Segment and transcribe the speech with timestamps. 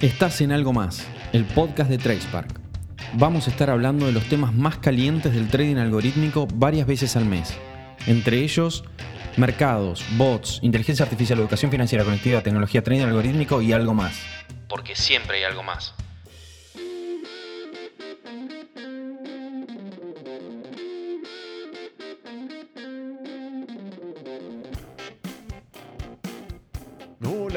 [0.00, 2.60] Estás en Algo Más, el podcast de TracePark.
[3.14, 7.24] Vamos a estar hablando de los temas más calientes del trading algorítmico varias veces al
[7.24, 7.52] mes.
[8.06, 8.84] Entre ellos,
[9.36, 14.22] mercados, bots, inteligencia artificial, educación financiera conectiva, tecnología, trading algorítmico y algo más.
[14.68, 15.96] Porque siempre hay algo más.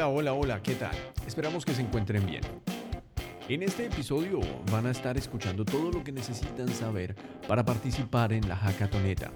[0.01, 0.95] Hola, hola, hola, ¿qué tal?
[1.27, 2.41] Esperamos que se encuentren bien.
[3.47, 4.39] En este episodio
[4.71, 7.15] van a estar escuchando todo lo que necesitan saber
[7.47, 9.31] para participar en la Hackathoneta,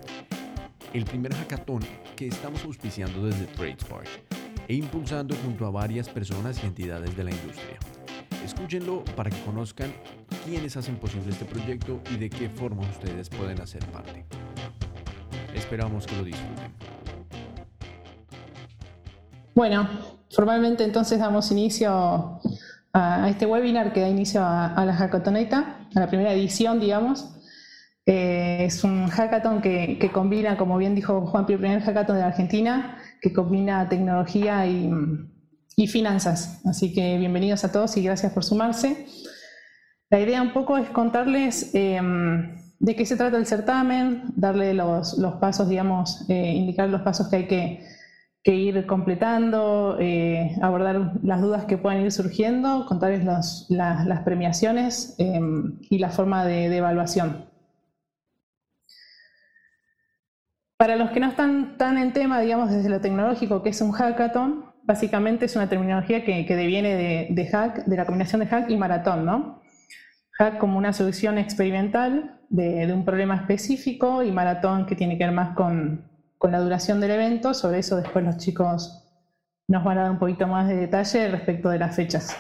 [0.91, 1.81] el primer hackathon
[2.15, 4.07] que estamos auspiciando desde TradeSpark
[4.67, 7.77] e impulsando junto a varias personas y entidades de la industria.
[8.43, 9.93] Escúchenlo para que conozcan
[10.45, 14.25] quiénes hacen posible este proyecto y de qué forma ustedes pueden hacer parte.
[15.53, 16.84] Esperamos que lo disfruten.
[19.55, 19.87] Bueno,
[20.31, 22.41] formalmente entonces damos inicio
[22.91, 27.31] a este webinar que da inicio a, la Hackathoneta, a la primera edición, digamos.
[28.05, 32.97] Eh, es un hackathon que, combina, como bien dijo Juan, el primer hackathon de Argentina,
[33.21, 34.91] que combina tecnología y,
[35.87, 36.61] finanzas.
[36.65, 39.07] Así que bienvenidos a todos y gracias por sumarse.
[40.09, 45.15] La idea un poco es contarles em, de qué se trata el certamen, darle los,
[45.39, 47.94] pasos, digamos, eh, indicar los pasos que hay que
[48.45, 53.25] que ir completando, eh, abordar las dudas que puedan ir surgiendo, contarles
[53.69, 57.49] las, premiaciones em, y la forma de, evaluación.
[60.77, 63.91] Para los que no están tan en tema, digamos, desde lo tecnológico, que es un
[63.91, 68.77] hackathon, básicamente es una terminología que, deviene de, hack, de la combinación de hack y
[68.77, 69.61] maratón, ¿no?
[70.33, 75.33] Hack como una solución experimental de un problema específico y maratón que tiene que ver
[75.33, 76.14] más con,
[76.45, 77.55] con la duración del evento.
[77.55, 79.03] Sobre eso después los chicos
[79.67, 82.37] nos van a dar un poquito más de detalle respecto de las fechas.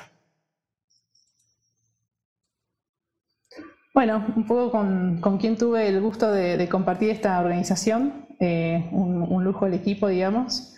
[3.95, 9.65] Bueno, un poco con, quien tuve el gusto de, compartir esta organización, eh, un, lujo
[9.65, 10.75] del equipo, digamos.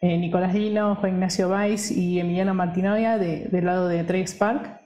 [0.00, 4.80] Eh, Nicolás Lino, Juan Ignacio Valls y Emiliano Martinoia del lado de Trace Park,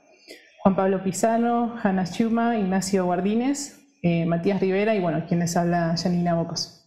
[0.60, 5.94] Juan Pablo Pizano, Hanna Schuma, Ignacio Guardines, eh, Matías Rivera y bueno, quien les habla,
[6.02, 6.81] Janina Bocos.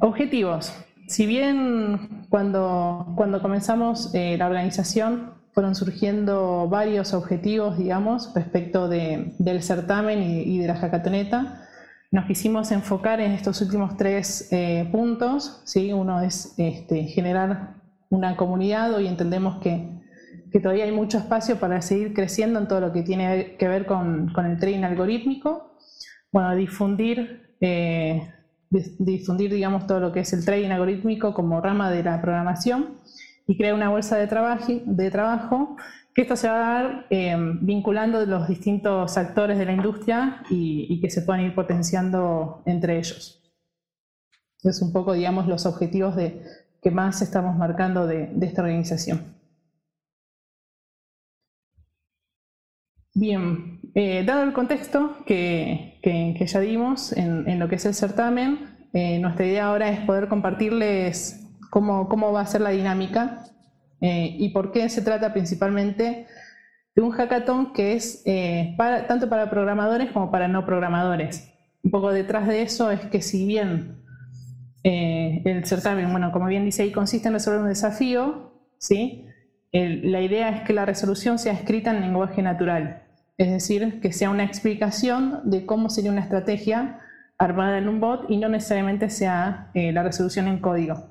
[0.00, 0.72] Objetivos.
[1.08, 9.62] Si bien cuando, cuando comenzamos eh, la organización fueron surgiendo varios objetivos, digamos, respecto del
[9.62, 11.66] certamen y, de la hackathoneta,
[12.10, 15.60] nos quisimos enfocar en estos últimos tres eh, puntos.
[15.64, 15.92] ¿sí?
[15.92, 17.74] Uno es este, generar
[18.08, 20.00] una comunidad, hoy entendemos que,
[20.62, 24.32] todavía hay mucho espacio para seguir creciendo en todo lo que tiene que ver con,
[24.34, 25.76] el trading algorítmico.
[26.32, 28.32] Bueno, difundir eh,
[28.70, 32.98] difundir, digamos, todo lo que es el trading algorítmico como rama de la programación
[33.46, 35.76] y crear una bolsa de, trabajo,
[36.14, 41.00] que esto se va a dar eh, vinculando los distintos actores de la industria y,
[41.00, 43.42] que se puedan ir potenciando entre ellos.
[44.62, 46.42] Es un poco, digamos, los objetivos de,
[46.80, 49.40] que más estamos marcando de esta organización.
[53.14, 55.98] Bien, eh, dado el contexto que,
[56.46, 61.46] ya dimos en, lo que es el certamen, eh, nuestra idea ahora es poder compartirles
[61.70, 63.44] cómo, va a ser la dinámica
[64.00, 66.26] eh, y por qué se trata principalmente
[66.94, 68.24] de un hackathon que es
[68.76, 71.52] tanto para programadores como para no programadores.
[71.82, 73.96] Un poco detrás de eso es que si bien
[74.82, 79.26] el certamen, bueno, como bien dice ahí, consiste en resolver un desafío, ¿sí?
[79.72, 83.04] la idea es que la resolución sea escrita en lenguaje natural,
[83.40, 87.00] es decir, que sea una explicación de cómo sería una estrategia
[87.38, 91.08] armada en un bot y no necesariamente sea eh, la resolución en código.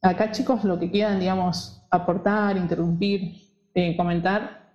[0.00, 3.34] Acá chicos, lo que quieran, digamos, aportar, interrumpir,
[3.74, 4.72] eh, comentar,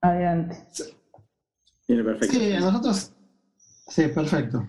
[0.00, 0.58] adelante.
[1.88, 2.36] perfecto.
[2.36, 3.12] Sí, nosotros,
[3.88, 4.64] sí, perfecto.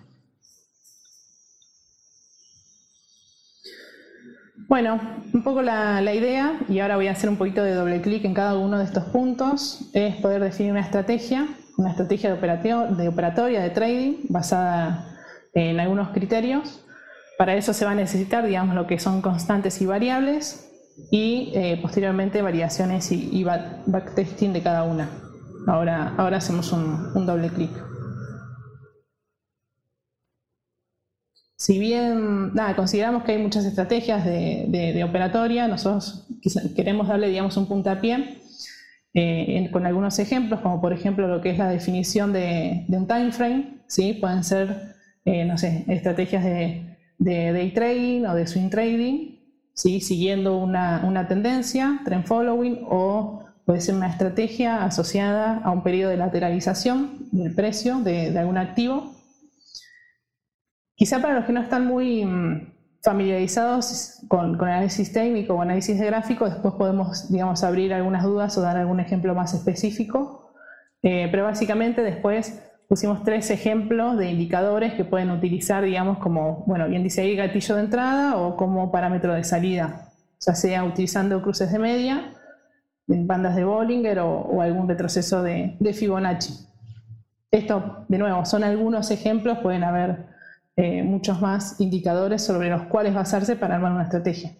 [4.70, 5.00] Bueno,
[5.34, 8.34] un poco la, idea, y ahora voy a hacer un poquito de doble clic en
[8.34, 13.62] cada uno de estos puntos, es poder definir una estrategia, una estrategia de, de operatoria,
[13.62, 15.08] de trading, basada
[15.54, 16.84] en algunos criterios.
[17.36, 20.70] Para eso se va a necesitar, digamos, lo que son constantes y variables,
[21.10, 25.10] y eh, posteriormente variaciones y, backtesting de cada una.
[25.66, 27.72] Ahora, ahora hacemos un doble clic.
[31.60, 36.26] Si bien consideramos que hay muchas estrategias de, operatoria, nosotros
[36.74, 38.38] queremos darle digamos, un puntapié
[39.12, 43.30] eh, con algunos ejemplos, como por ejemplo lo que es la definición de, un time
[43.30, 44.14] frame, ¿sí?
[44.14, 44.94] pueden ser,
[45.26, 49.36] eh, no sé, estrategias de, de day trading o de swing trading,
[49.74, 50.00] ¿sí?
[50.00, 56.10] siguiendo una, una tendencia, trend following, o puede ser una estrategia asociada a un periodo
[56.10, 59.19] de lateralización del precio de, de algún activo.
[61.00, 65.98] Quizá para los que no están muy mm, familiarizados con, con, análisis técnico o análisis
[65.98, 70.52] de gráfico, después podemos, digamos, abrir algunas dudas o dar algún ejemplo más específico.
[71.02, 76.86] Eh, pero básicamente después pusimos tres ejemplos de indicadores que pueden utilizar, digamos, como, bueno,
[76.86, 81.72] bien dice ahí, gatillo de entrada o como parámetro de salida, ya sea utilizando cruces
[81.72, 82.34] de media,
[83.06, 86.66] bandas de Bollinger o, algún retroceso de, de Fibonacci.
[87.50, 90.28] Esto, de nuevo, son algunos ejemplos, pueden haber
[90.82, 94.56] eh, muchos más indicadores sobre los cuales basarse para armar una estrategia.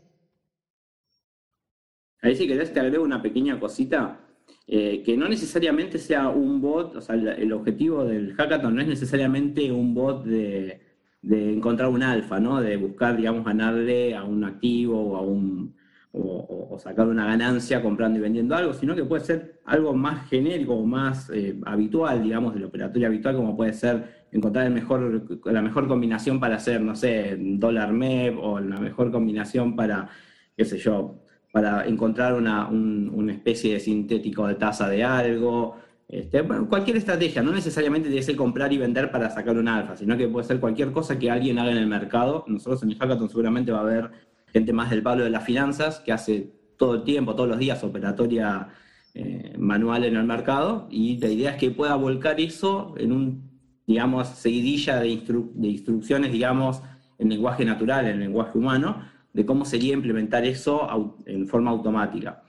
[2.20, 4.20] Ahí si querés te agrego una pequeña cosita,
[4.66, 8.88] eh, que no necesariamente sea un bot, o sea, el, objetivo del hackathon no es
[8.88, 10.82] necesariamente un bot de,
[11.22, 12.60] encontrar un alfa, ¿no?
[12.60, 15.74] De buscar, digamos, ganarle a un activo o a un,
[16.12, 20.74] o, sacar una ganancia comprando y vendiendo algo, sino que puede ser algo más genérico
[20.74, 26.40] o más eh, habitual, digamos, del operatorio habitual, como puede ser encontrar la mejor combinación
[26.40, 30.08] para hacer, no sé, dólar MEP o la mejor combinación para,
[30.56, 31.16] qué sé yo,
[31.52, 35.76] para encontrar una, una especie de sintético de tasa de algo.
[36.08, 40.16] Este, cualquier estrategia, no necesariamente tiene que comprar y vender para sacar un alfa, sino
[40.16, 42.44] que puede ser cualquier cosa que alguien haga en el mercado.
[42.46, 44.10] Nosotros en el hackathon seguramente va a haber
[44.52, 47.82] gente más del palo de las finanzas que hace todo el tiempo, todos los días,
[47.84, 48.68] operatoria
[49.14, 53.49] eh, manual en el mercado, y la idea es que pueda volcar eso en un,
[53.90, 55.08] digamos, seguidilla de,
[55.54, 56.80] de instrucciones, digamos,
[57.18, 59.02] en lenguaje natural, en lenguaje humano,
[59.32, 62.40] de cómo sería implementar eso en forma automática.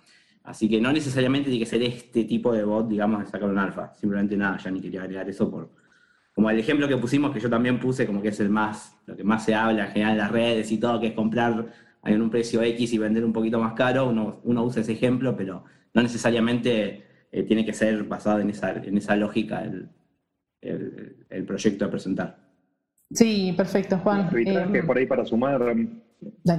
[0.44, 3.58] Así que no necesariamente tiene que ser este tipo de bot, digamos, de sacar un
[3.58, 3.92] alfa.
[3.96, 5.72] Simplemente nada, ya ni quería agregar eso por,
[6.36, 9.16] como el ejemplo que pusimos, que yo también puse, como que es el más, lo
[9.16, 11.74] que más se habla en general en las redes y todo, que es comprar
[12.06, 15.36] en un precio X y vender un poquito más caro, uno, uno usa ese ejemplo,
[15.36, 15.64] pero
[15.96, 19.64] no necesariamente eh, tiene que ser basado en esa, en esa lógica
[20.62, 22.38] el, proyecto a presentar.
[23.12, 24.22] Sí, perfecto, Juan.
[24.28, 25.76] Arbitraje eh, por ahí para sumar.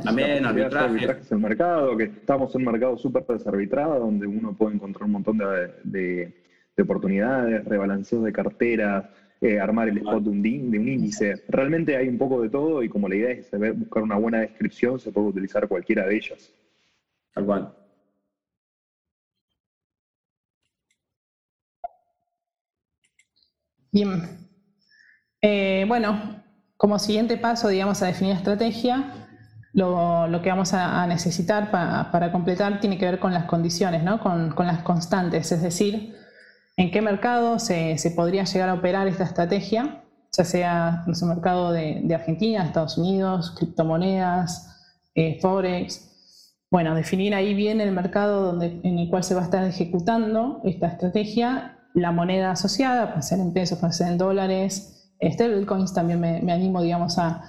[0.05, 1.05] También arbitraje.
[1.05, 5.13] en el mercado, que estamos en un mercado súper desarbitrado, donde uno puede encontrar un
[5.13, 6.35] montón de, de,
[6.77, 9.05] de oportunidades, rebalanceos de carteras,
[9.43, 11.43] eh, armar el spot de un, de un índice.
[11.49, 14.39] Realmente hay un poco de todo y como la idea es saber buscar una buena
[14.39, 16.55] descripción, se puede utilizar cualquiera de ellas.
[17.35, 17.75] Tal cual.
[23.93, 24.49] Bien.
[25.43, 26.43] Eh, bueno,
[26.77, 29.29] como siguiente paso, digamos, a definir estrategia,
[29.75, 34.19] lo, que vamos a, necesitar para, completar tiene que ver con las condiciones, ¿no?
[34.19, 36.17] con, con las constantes, es decir,
[36.77, 40.03] en qué mercado se, podría llegar a operar esta estrategia,
[40.37, 46.57] ya sea en el mercado de, Argentina, Estados Unidos, criptomonedas, eh, Forex.
[46.71, 50.63] Bueno, definir ahí bien el mercado donde, en el cual se va a estar ejecutando
[50.65, 54.93] esta estrategia, la moneda asociada, puede ser en pesos, puede ser en dólares,
[55.23, 57.49] stablecoins también me, animo, digamos, a,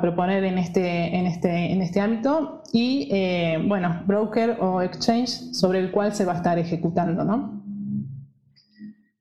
[0.00, 5.78] proponer en este, en este, en este ámbito y, eh, bueno, broker o exchange sobre
[5.78, 7.62] el cual se va a estar ejecutando, ¿no?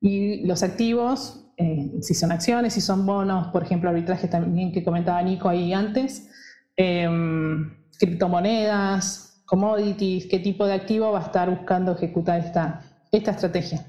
[0.01, 4.83] Y los activos, eh, si son acciones, si son bonos, por ejemplo, arbitraje también que
[4.83, 6.31] comentaba Nico ahí antes,
[6.75, 12.81] em, criptomonedas, commodities, qué tipo de activo va a estar buscando ejecutar esta,
[13.11, 13.85] esta estrategia.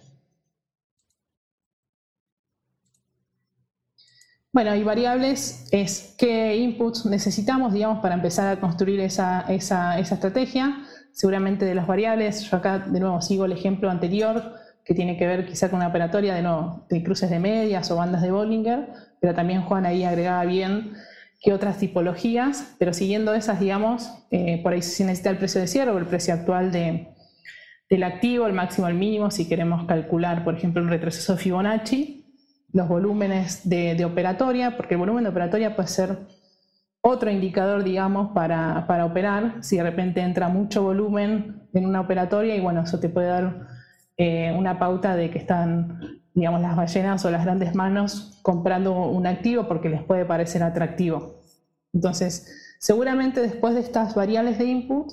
[4.53, 10.79] Bueno, y variables es qué inputs necesitamos, digamos, para empezar a construir esa, esa, estrategia.
[11.13, 15.27] Seguramente de las variables, yo acá de nuevo sigo el ejemplo anterior, que tiene que
[15.27, 18.89] ver quizá con una operatoria de, no, de cruces de medias o bandas de Bollinger,
[19.21, 20.93] pero también Juan ahí agregaba bien
[21.41, 25.67] que otras tipologías, pero siguiendo esas, digamos, eh, por ahí se necesita el precio de
[25.67, 27.09] cierre o el precio actual de,
[27.91, 32.26] del activo, el máximo, el mínimo, si queremos calcular, por ejemplo, un retroceso Fibonacci,
[32.73, 36.19] los volúmenes de, operatoria, porque el volumen de operatoria puede ser
[37.01, 42.57] otro indicador, digamos, para, para operar, si de repente entra mucho volumen en una operatoria
[42.57, 43.69] y bueno, eso te puede dar
[44.17, 49.27] eh, una pauta de que están, digamos, las ballenas o las grandes manos comprando un
[49.27, 51.41] activo porque les puede parecer atractivo.
[51.93, 55.13] Entonces, seguramente después de estas variables de input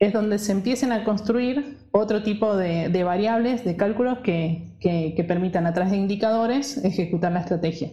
[0.00, 5.66] es donde se empiecen a construir otro tipo de, variables, de cálculos que, que, permitan
[5.66, 7.92] a través de indicadores ejecutar la estrategia.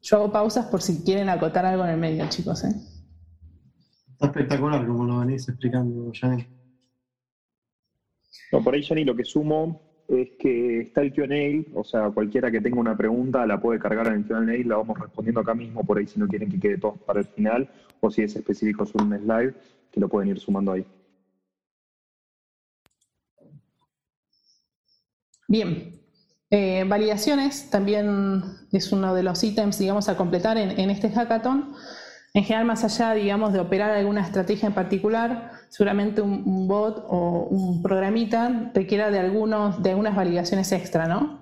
[0.00, 2.62] Yo hago pausas por si quieren acotar algo en el medio, chicos.
[2.62, 2.72] ¿eh?
[4.12, 6.46] Está espectacular como lo venís explicando, Yanni.
[8.52, 12.50] No, por ahí, Yanni, lo que sumo es que está el QA, o sea, cualquiera
[12.50, 15.84] que tenga una pregunta la puede cargar en el QA, la vamos respondiendo acá mismo,
[15.84, 17.68] por ahí si no quieren que quede todo para el final,
[18.00, 19.54] o si es específico sobre un slide,
[19.90, 20.86] que lo pueden ir sumando ahí.
[25.48, 26.00] Bien,
[26.50, 31.74] eh, validaciones también es uno de los ítems, digamos, a completar en, en este hackathon.
[32.36, 37.48] En general, más allá, digamos, de operar alguna estrategia en particular, seguramente un, bot o
[37.50, 41.40] un programita requiera de, algunos, de algunas validaciones extra, ¿no?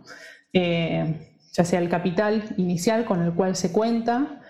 [0.52, 4.40] Eh, ya sea el capital inicial con el cual se cuenta,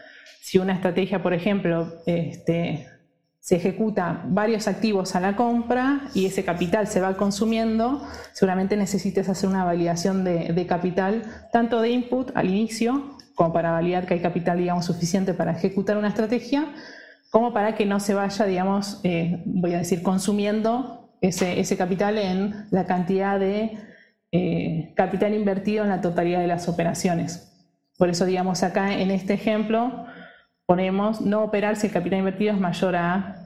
[0.43, 2.89] si una estrategia, por ejemplo, este,
[3.41, 9.31] se ejecuta varios activos a la compra y ese capital se va consumiendo, seguramente necesites
[9.31, 11.23] hacer una validación de, de capital,
[11.53, 15.97] tanto de input al inicio como para validar que hay capital, digamos, suficiente para ejecutar
[15.97, 16.67] una estrategia,
[17.31, 22.67] como para que no se vaya, digamos, eh, voy a decir, consumiendo ese, capital en
[22.71, 23.79] la cantidad de
[24.31, 27.51] eh, capital invertido en la totalidad de las operaciones.
[27.99, 30.07] Por eso, digamos, acá en este ejemplo
[30.67, 33.37] ponemos no operar si el capital invertido es mayor a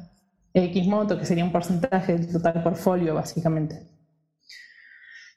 [0.55, 3.87] X monto, que sería un porcentaje del total portfolio, básicamente.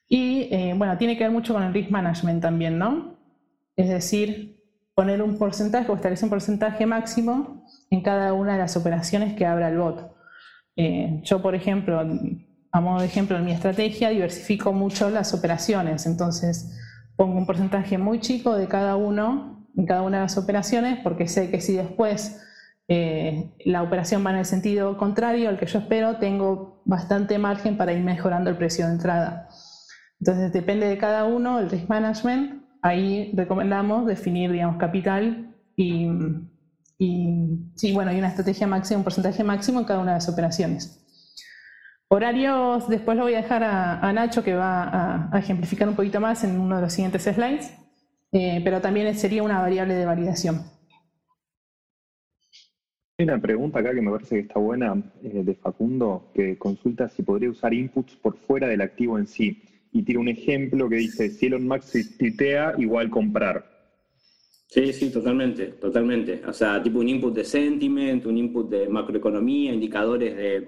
[0.08, 3.21] Y eh, bueno, tiene que ver mucho con el risk management también, ¿no?
[3.75, 4.62] Es decir,
[4.94, 9.46] poner un porcentaje o establecer un porcentaje máximo en cada una de las operaciones que
[9.46, 10.13] abra el bot.
[10.75, 12.00] Eh, yo, por ejemplo,
[12.72, 16.78] a modo de ejemplo, en mi estrategia diversifico mucho las operaciones, entonces
[17.16, 21.28] pongo un porcentaje muy chico de cada uno, en cada una de las operaciones, porque
[21.28, 22.42] sé que si después
[22.88, 27.78] eh, la operación va en el sentido contrario al que yo espero, tengo bastante margen
[27.78, 29.48] para ir mejorando el precio de entrada.
[30.20, 36.10] Entonces depende de cada uno el risk management ahí recomendamos definir, digamos, capital y,
[37.76, 40.98] sí, bueno, hay una estrategia máxima, un porcentaje máximo en cada una de las operaciones.
[42.08, 46.44] Horarios, después lo voy a dejar a, Nacho que va a, ejemplificar un poquito más
[46.44, 47.74] en uno de los siguientes slides,
[48.32, 50.62] eh, pero también sería una variable de validación.
[53.18, 57.08] Hay una pregunta acá que me parece que está buena eh, de Facundo, que consulta
[57.08, 60.96] si podría usar inputs por fuera del activo en sí y tira un ejemplo que
[60.96, 63.72] dice, si Elon Musk titea, igual comprar.
[64.68, 66.42] Sí, sí, totalmente, totalmente.
[66.48, 70.66] O sea, tipo un input de sentiment, un input de macroeconomía, indicadores de,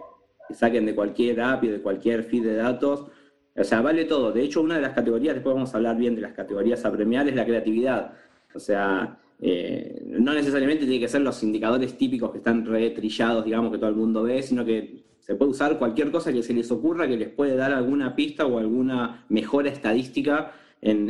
[0.48, 3.08] que saquen de cualquier API, de cualquier feed de datos.
[3.56, 4.34] O sea, vale todo.
[4.34, 6.92] De hecho, una de las categorías, después vamos a hablar bien de las categorías a
[6.92, 8.14] premiar, es la creatividad.
[8.54, 13.72] O sea, eh, no necesariamente tiene que ser los indicadores típicos que están retrillados, digamos,
[13.72, 16.70] que todo el mundo ve, sino que se puede usar cualquier cosa que se les
[16.70, 20.52] ocurra que les puede dar alguna pista o alguna mejora estadística
[20.82, 21.10] en,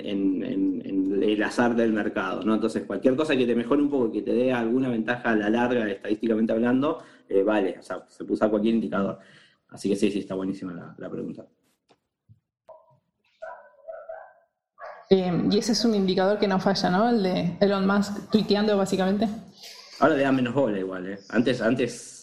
[1.24, 2.44] el azar del mercado.
[2.44, 2.54] ¿no?
[2.54, 5.50] Entonces, cualquier cosa que te mejore un poco, que te dé alguna ventaja a la
[5.50, 9.18] larga, estadísticamente hablando, eh, vale, o sea, se puede usar cualquier indicador.
[9.70, 11.48] Así que sí, sí, está buenísima la, pregunta.
[15.10, 17.10] Eh, y ese es un indicador que no falla, ¿no?
[17.10, 19.28] El de Elon Musk tuiteando, básicamente.
[20.00, 21.20] Ahora le da menos bola igual, ¿eh?
[21.30, 22.23] Antes, antes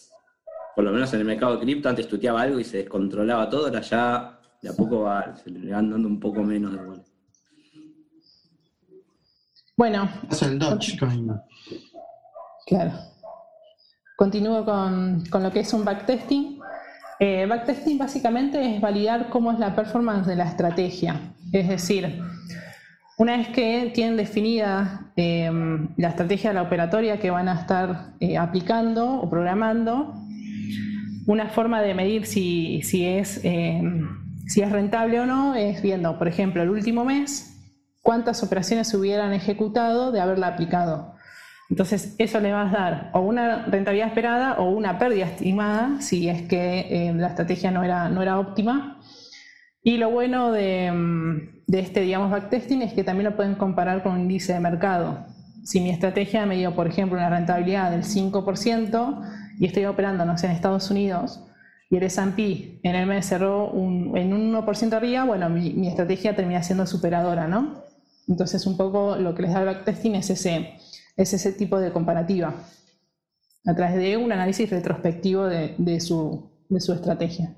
[0.75, 3.65] por lo menos en el mercado de cripto, antes tuiteaba algo y se descontrolaba todo,
[3.67, 7.11] ahora ya de a poco va, se le van dando un poco menos de vuelta.
[9.75, 10.09] Bueno.
[10.29, 11.31] Es el Dogecoin.
[12.67, 12.91] Claro.
[14.15, 16.59] Continúo con, lo que es un backtesting.
[17.19, 21.33] Eh, backtesting básicamente es validar cómo es la performance de la estrategia.
[21.51, 22.21] Es decir,
[23.17, 25.49] una vez que tienen definida eh,
[25.97, 30.13] la estrategia de la operatoria que van a estar eh, aplicando o programando,
[31.31, 33.81] una forma de medir si, es, eh,
[34.47, 37.57] si es rentable o no es viendo, por ejemplo, el último mes,
[38.01, 41.15] cuántas operaciones se hubieran ejecutado de haberla aplicado.
[41.69, 46.27] Entonces, eso le va a dar o una rentabilidad esperada o una pérdida estimada si
[46.27, 48.99] es que eh, la estrategia no era, no era óptima.
[49.81, 50.91] Y lo bueno de,
[51.65, 55.25] de, este, digamos, backtesting es que también lo pueden comparar con un índice de mercado.
[55.63, 60.37] Si mi estrategia me dio, por ejemplo, una rentabilidad del 5%, y estoy operando, no
[60.37, 61.41] sé, en Estados Unidos,
[61.89, 66.63] y el S&P en el mes cerró en un 1% arriba, bueno, mi, estrategia termina
[66.63, 67.83] siendo superadora, ¿no?
[68.29, 70.77] Entonces, un poco lo que les da el backtesting es ese,
[71.17, 72.55] es ese tipo de comparativa,
[73.65, 77.55] a través de un análisis retrospectivo de, su, estrategia.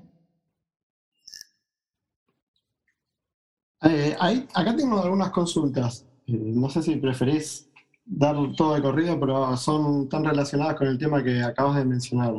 [3.82, 4.16] Eh,
[4.52, 6.06] acá tengo algunas consultas.
[6.26, 7.70] Eh, no sé si preferís
[8.04, 12.34] dar todo de corrido, pero son tan relacionadas con el tema que acabas de mencionar.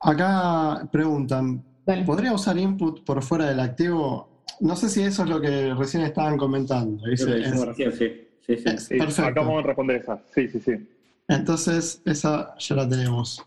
[0.00, 1.62] Acá preguntan,
[2.06, 4.44] ¿podría usar input por fuera del activo?
[4.60, 7.04] No sé si eso es lo que recién estaban comentando.
[7.06, 8.98] sí, sí, sí.
[8.98, 9.24] Perfecto.
[9.24, 10.22] Acá vamos a responder esa.
[10.34, 10.72] Sí, sí, sí.
[11.28, 13.44] Entonces, esa ya la tenemos.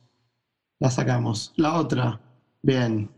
[0.80, 1.54] La sacamos.
[1.58, 2.20] La otra,
[2.62, 3.10] bien.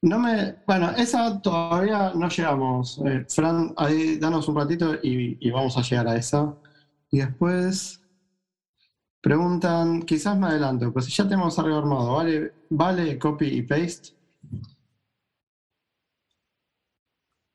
[0.00, 3.00] No me, bueno, esa todavía no llegamos.
[3.04, 6.54] Eh, Fran, ahí danos un ratito y, y vamos a llegar a esa.
[7.10, 8.00] Y después
[9.20, 14.10] preguntan, quizás me adelanto, pues si ya tenemos algo armado, ¿vale, ¿vale copy y paste?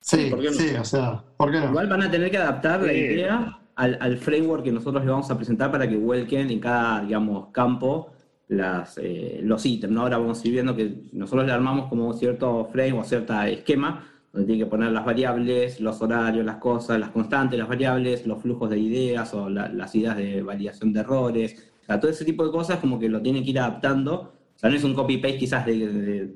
[0.02, 0.54] Sí, ¿por qué no?
[0.54, 1.70] sí, o sea, ¿por qué no?
[1.70, 5.32] Igual van a tener que adaptar la idea al, al framework que nosotros le vamos
[5.32, 8.13] a presentar para que vuelquen en cada, digamos, campo
[8.48, 9.94] las, eh, los ítems.
[9.94, 10.02] ¿no?
[10.02, 14.08] Ahora vamos a ir viendo que nosotros le armamos como cierto frame o cierto esquema
[14.32, 18.42] donde tiene que poner las variables, los horarios, las cosas, las constantes, las variables, los
[18.42, 21.72] flujos de ideas o la- las ideas de validación de errores.
[21.88, 24.34] Todo ese tipo de cosas como que lo tienen que ir adaptando.
[24.56, 26.34] O sea, no es un copy-paste quizás de-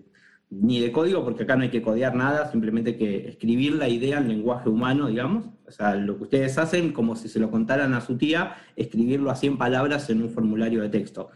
[0.51, 4.19] ni de código, porque acá no hay que codear nada, simplemente que escribir la idea
[4.19, 5.45] en lenguaje humano, digamos.
[5.67, 9.31] O sea, lo que ustedes hacen, como si se lo contaran a su tía, escribirlo
[9.31, 11.29] a 100 palabras en un formulario de texto.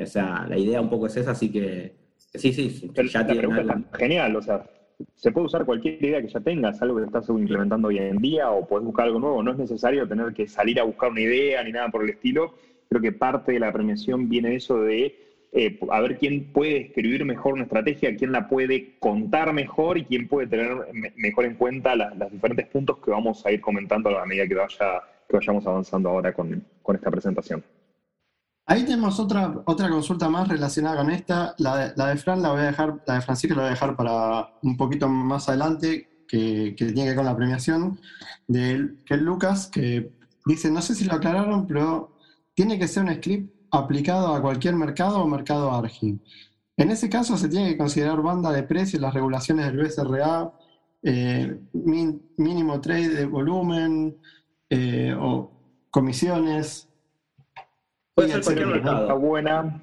[0.00, 1.92] O sea, la idea un poco es esa, así que
[2.34, 3.84] sí, sí, sí, Pero ya la tienen pregunta algo.
[3.86, 4.64] está genial, o sea,
[5.14, 8.50] se puede usar cualquier idea que ya tengas, algo que estás implementando hoy en día,
[8.50, 9.42] o puedes buscar algo nuevo.
[9.42, 12.54] No es necesario tener que salir a buscar una idea ni nada por el estilo.
[12.88, 15.14] Creo que parte de la premiación viene eso de
[15.52, 20.04] eh, a ver quién puede escribir mejor una estrategia, quién la puede contar mejor y
[20.04, 24.16] quién puede tener me- mejor en cuenta los diferentes puntos que vamos a ir comentando
[24.18, 27.62] a medida que, vaya, que vayamos avanzando ahora con, con esta presentación.
[28.66, 31.54] Ahí tenemos otra, otra consulta más relacionada con esta.
[31.58, 34.54] La de, Fran la voy a dejar, la de Francisco la voy a dejar para
[34.62, 38.00] un poquito más adelante, que, tiene que ver con la premiación,
[38.46, 40.12] de Lucas, que
[40.46, 42.16] dice, no sé si lo aclararon, pero
[42.54, 46.18] tiene que ser un script aplicado a cualquier mercado o mercado ARGI.
[46.76, 50.52] En ese caso se tiene que considerar banda de precios, las regulaciones del BSRA,
[51.02, 54.16] eh, mínimo trade de volumen
[54.70, 55.50] eh, o
[55.90, 56.88] comisiones.
[58.14, 58.92] Puede y ser cualquier etcétera, ¿no?
[58.92, 59.00] mercado.
[59.02, 59.80] Está buena,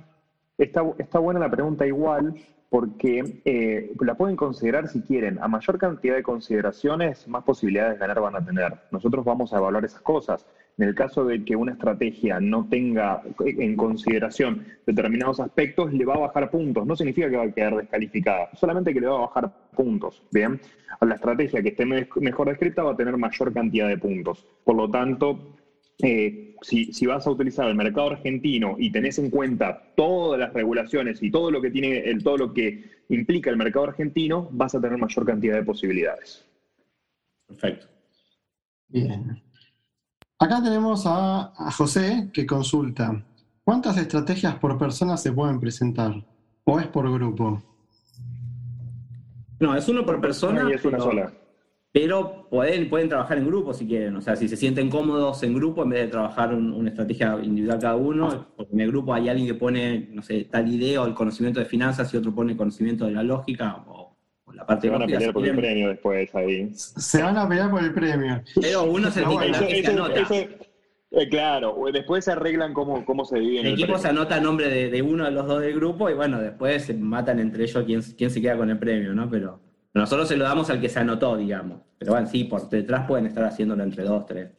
[0.57, 2.35] está, está buena la pregunta igual,
[2.69, 5.37] porque eh, la pueden considerar si quieren.
[5.41, 8.73] A mayor cantidad de consideraciones, más posibilidades de ganar van a tener.
[8.91, 10.45] Nosotros vamos a evaluar esas cosas.
[10.77, 16.13] En el caso de que una estrategia no tenga en consideración determinados aspectos, le va
[16.15, 16.87] a bajar puntos.
[16.87, 20.23] No significa que va a quedar descalificada, solamente que le va a bajar puntos.
[20.31, 20.59] Bien,
[21.01, 24.45] la estrategia que esté me- mejor descrita va a tener mayor cantidad de puntos.
[24.63, 25.55] Por lo tanto,
[26.01, 30.53] eh, si, si vas a utilizar el mercado argentino y tenés en cuenta todas las
[30.53, 34.75] regulaciones y todo lo que tiene el, todo lo que implica el mercado argentino, vas
[34.75, 36.45] a tener mayor cantidad de posibilidades.
[37.47, 37.87] Perfecto.
[38.87, 39.41] Bien.
[40.39, 43.23] Acá tenemos a, a José que consulta.
[43.63, 46.25] ¿Cuántas estrategias por persona se pueden presentar?
[46.63, 47.61] ¿O es por grupo?
[49.59, 50.67] No, es uno por persona.
[50.69, 51.33] y es una pero- sola.
[51.93, 54.15] Pero pueden, pueden trabajar en grupo si quieren.
[54.15, 57.37] O sea, si se sienten cómodos en grupo, en vez de trabajar un- una estrategia
[57.43, 61.01] individual cada uno, porque en el grupo hay alguien que pone, no sé, tal idea
[61.01, 64.53] o el conocimiento de finanzas y otro pone el conocimiento de la lógica o, o
[64.53, 66.69] la parte Se van a pelear por el premio después ahí.
[66.73, 68.41] Se van a pelear por el premio.
[68.61, 70.19] Pero uno Pero bueno, se Eso- anota.
[70.21, 70.33] eso-
[71.13, 74.01] eh, claro, o después se arreglan cómo, cómo se divide El el equipo premio.
[74.01, 76.83] se anota el nombre de, de uno de los dos del grupo y bueno, después
[76.85, 79.29] se matan entre ellos quién, quién se queda con el premio, ¿no?
[79.29, 79.59] Pero
[79.93, 81.81] nosotros se lo damos al que se anotó, digamos.
[81.97, 84.51] Pero bueno, sí, por detrás pueden estar haciéndolo entre dos, tres.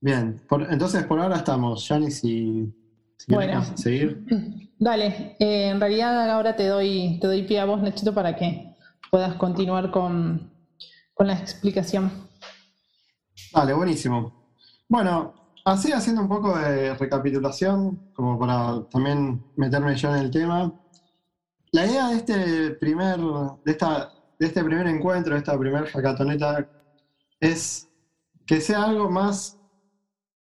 [0.00, 1.86] Bien, por- entonces por ahora estamos.
[1.88, 2.72] Yani, si,
[3.16, 3.76] si quieres Bueno.
[3.76, 4.24] seguir.
[4.78, 8.74] Dale, eh, en realidad ahora te doy, te doy pie a vos, Nachito, para que
[9.10, 10.50] puedas continuar con,
[11.14, 12.10] con la explicación.
[13.52, 14.50] Vale, buenísimo.
[14.88, 20.72] Bueno, así haciendo un poco de recapitulación, como para también meterme yo en el tema.
[21.72, 23.18] La idea de este primer,
[23.64, 26.68] de esta, de este primer encuentro, de esta primer hackathoneta,
[27.40, 27.88] es
[28.46, 29.58] que sea algo más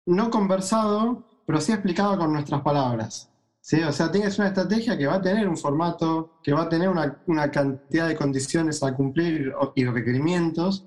[0.06, 3.30] no conversado, pero sí explicado con nuestras palabras.
[3.60, 3.82] ¿sí?
[3.82, 6.88] O sea, tienes una estrategia que va a tener un formato, que va a tener
[6.88, 10.86] una, una cantidad de condiciones a cumplir y requerimientos,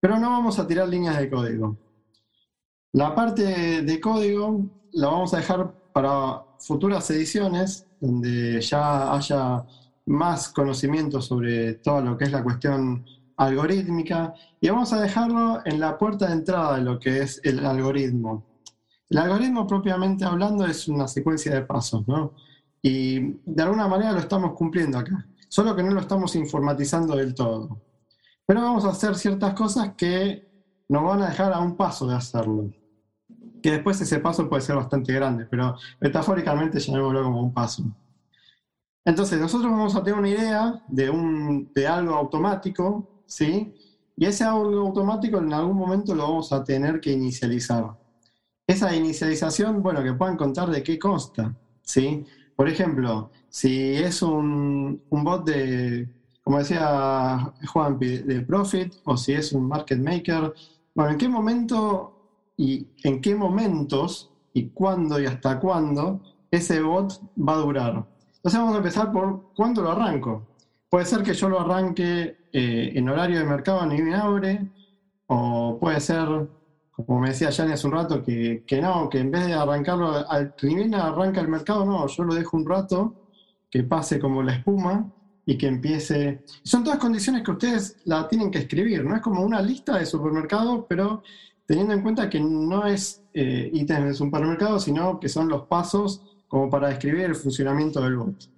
[0.00, 1.76] pero no vamos a tirar líneas de código.
[2.92, 9.64] La parte de código la vamos a dejar para futuras ediciones, donde ya haya
[10.06, 13.04] más conocimiento sobre todo lo que es la cuestión
[13.36, 17.64] algorítmica, y vamos a dejarlo en la puerta de entrada de lo que es el
[17.64, 18.44] algoritmo.
[19.08, 22.34] El algoritmo propiamente hablando es una secuencia de pasos, ¿no?
[22.82, 27.34] Y de alguna manera lo estamos cumpliendo acá, solo que no lo estamos informatizando del
[27.34, 27.80] todo.
[28.46, 30.48] Pero vamos a hacer ciertas cosas que
[30.88, 32.70] nos van a dejar a un paso de hacerlo.
[33.62, 37.84] Que después ese paso puede ser bastante grande, pero metafóricamente llamémoslo como un paso.
[39.04, 43.74] Entonces, nosotros vamos a tener una idea de, un, de algo automático, ¿sí?
[44.16, 47.98] Y ese algo automático en algún momento lo vamos a tener que inicializar.
[48.66, 52.24] Esa inicialización, bueno, que puedan contar de qué consta, ¿sí?
[52.60, 56.06] por ejemplo, si es un, bot de,
[56.42, 60.52] como decía Juan, de profit, o si es un market maker,
[60.94, 62.19] bueno, ¿en qué momento
[62.60, 66.20] y en qué momentos y cuándo y hasta cuándo
[66.50, 68.06] ese bot va a durar?
[68.36, 70.46] Entonces vamos a empezar por cuándo lo arranco.
[70.90, 74.70] Puede ser que yo lo arranque eh, en horario de mercado ni bien abre,
[75.28, 76.28] o puede ser,
[76.90, 80.54] como me decía Yanni hace un rato, que, no, que en vez de arrancarlo al
[80.62, 83.14] ni bien arranca el mercado, no, yo lo dejo un rato,
[83.70, 85.10] que pase como la espuma
[85.46, 86.44] y que empiece.
[86.62, 90.04] Son todas condiciones que ustedes la tienen que escribir, no es como una lista de
[90.04, 91.22] supermercados, pero
[91.70, 96.20] teniendo en cuenta que no es eh, ítems de supermercado, sino que son los pasos
[96.48, 98.50] como para describir el funcionamiento del bot.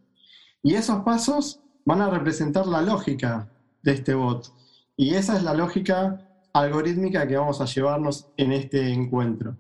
[0.63, 3.51] Y esos pasos van a representar la lógica
[3.83, 4.51] de este bot.
[4.97, 9.59] Y esa es la lógica algorítmica que vamos a llevarnos en este encuentro.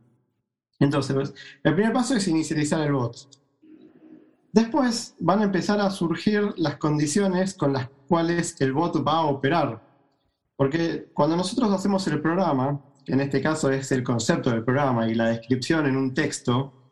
[0.79, 3.29] Entonces, el primer paso es inicializar el bot.
[4.51, 9.27] Después van a empezar a surgir las condiciones con las cuales el bot va a
[9.27, 9.83] operar.
[10.57, 15.15] Porque cuando nosotros hacemos el programa, en este caso es el concepto del programa y
[15.15, 16.91] la descripción en un texto,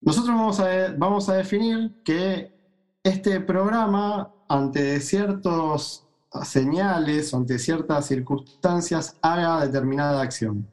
[0.00, 2.52] nosotros vamos a, vamos a definir que
[3.02, 6.06] este programa, ante ciertas
[6.42, 10.70] señales, ante ciertas circunstancias, haga determinada acción.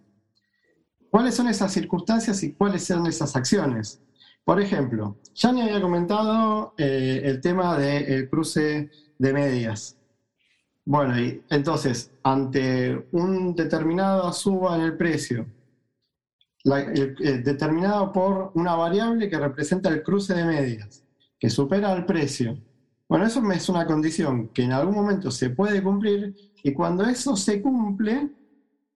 [1.09, 4.01] ¿Cuáles son esas circunstancias y cuáles son esas acciones?
[4.43, 9.96] Por ejemplo, ya me había comentado eh, el tema del cruce de medias.
[10.89, 15.45] Bueno, y entonces, ante un determinado suba en el precio
[16.63, 21.03] determinado por una variable que representa el cruce de medias,
[21.37, 22.57] que supera el precio.
[23.09, 27.35] Bueno, eso es una condición que en algún momento se puede cumplir y cuando eso
[27.35, 28.29] se cumple,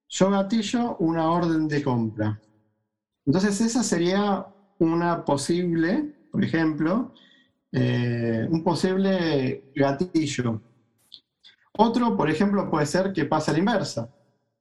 [0.08, 2.40] yo gatillo una orden de compra.
[3.26, 4.46] Entonces esa sería
[4.80, 7.14] una posible, por ejemplo,
[7.74, 10.62] eh, un posible gatillo.
[11.78, 14.10] Otro, por ejemplo, puede ser que pase a la inversa.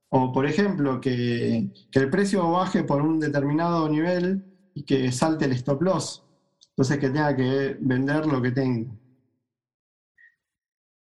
[0.09, 4.43] O, por ejemplo, que, el precio baje por un determinado nivel
[4.73, 6.23] y que salte el stop loss.
[6.69, 8.97] Entonces que tenga que vender lo que tengo.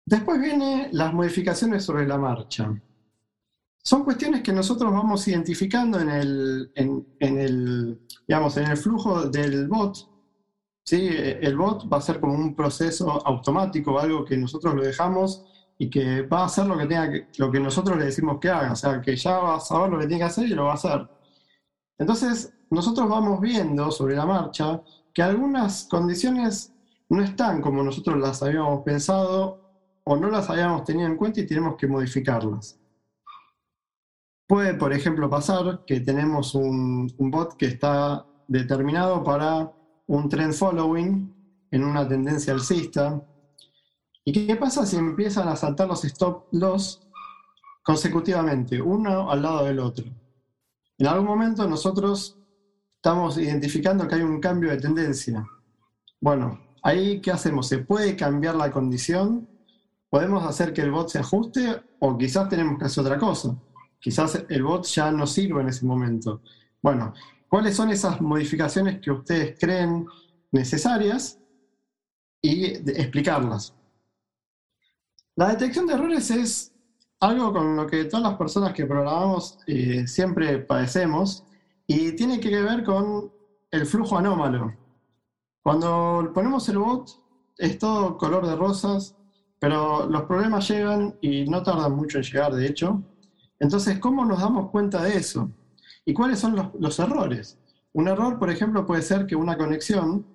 [0.06, 2.74] Después vienen las modificaciones sobre la marcha.
[3.84, 9.67] Son cuestiones que nosotros vamos identificando en el, en, el, digamos, en el flujo del
[9.67, 9.98] bot.
[10.84, 11.10] ¿sí?
[11.10, 15.46] El bot va a ser como un proceso automático, algo que nosotros lo dejamos
[15.78, 18.72] y que va a hacer lo que, tenga lo que nosotros le decimos que haga,
[18.72, 20.72] o sea, que ya va a saber lo que tiene que hacer y lo va
[20.72, 21.08] a hacer.
[22.00, 24.82] Entonces, nosotros vamos viendo sobre la marcha
[25.13, 26.74] que algunas condiciones
[27.10, 29.62] no están como nosotros las habíamos pensado
[30.04, 32.80] o no las habíamos tenido en cuenta y tenemos que modificarlas.
[34.48, 39.72] Puede, por ejemplo, pasar que tenemos un, un bot que está determinado para
[40.08, 41.34] un trend following
[41.72, 43.22] en una tendencia alcista,
[44.28, 47.00] ¿Y qué pasa si empiezan a saltar los stop loss
[47.82, 50.04] consecutivamente, uno al lado del otro?
[50.98, 52.38] En algún momento nosotros
[52.98, 55.48] estamos identificando que hay un cambio de tendencia.
[56.20, 57.70] Bueno, ahí ¿qué hacemos?
[57.70, 59.48] ¿Se puede cambiar la condición?
[60.10, 63.56] ¿Podemos hacer que el bot se ajuste o quizás tenemos que hacer otra cosa?
[63.98, 66.42] Quizás el bot ya no sirve en ese momento.
[66.82, 67.13] Bueno,
[67.48, 70.06] ¿cuáles son esas modificaciones que ustedes creen
[70.52, 71.40] necesarias
[72.42, 73.74] y explicarlas?
[75.38, 76.73] La detección de errores es
[77.19, 81.43] algo con lo que todas las personas que programamos eh, siempre padecemos
[81.86, 83.32] y tiene que ver con
[83.69, 84.73] el flujo anómalo.
[85.62, 87.12] Cuando ponemos el bot
[87.56, 89.15] es todo color de rosas,
[89.60, 93.04] pero los problemas llegan y no tardan mucho en llegar, de hecho.
[93.60, 95.52] Entonces, ¿cómo nos damos cuenta de eso?
[96.04, 97.60] ¿Y cuáles son los, los errores?
[97.93, 100.26] Un error, por ejemplo, puede ser que una conexión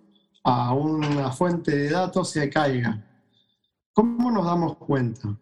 [0.45, 3.05] a una fuente de datos se caiga
[3.93, 5.37] ¿Cómo nos damos cuenta?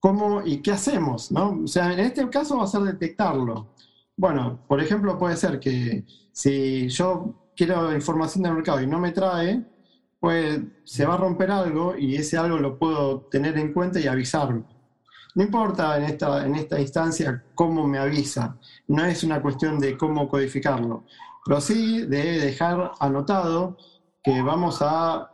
[0.00, 1.32] ¿Cómo y qué hacemos?
[1.32, 1.60] ¿no?
[1.64, 3.74] O sea, en este caso va a ser detectarlo.
[4.16, 9.12] Bueno, por ejemplo, puede ser que si yo quiero información del mercado y no me
[9.12, 9.64] trae,
[10.20, 14.06] pues se va a romper algo y ese algo lo puedo tener en cuenta y
[14.06, 14.64] avisarme.
[15.34, 18.56] No importa en esta, en esta instancia cómo me avisa,
[18.88, 21.04] no es una cuestión de cómo codificarlo,
[21.44, 23.76] pero sí de dejar anotado
[24.22, 25.30] que vamos a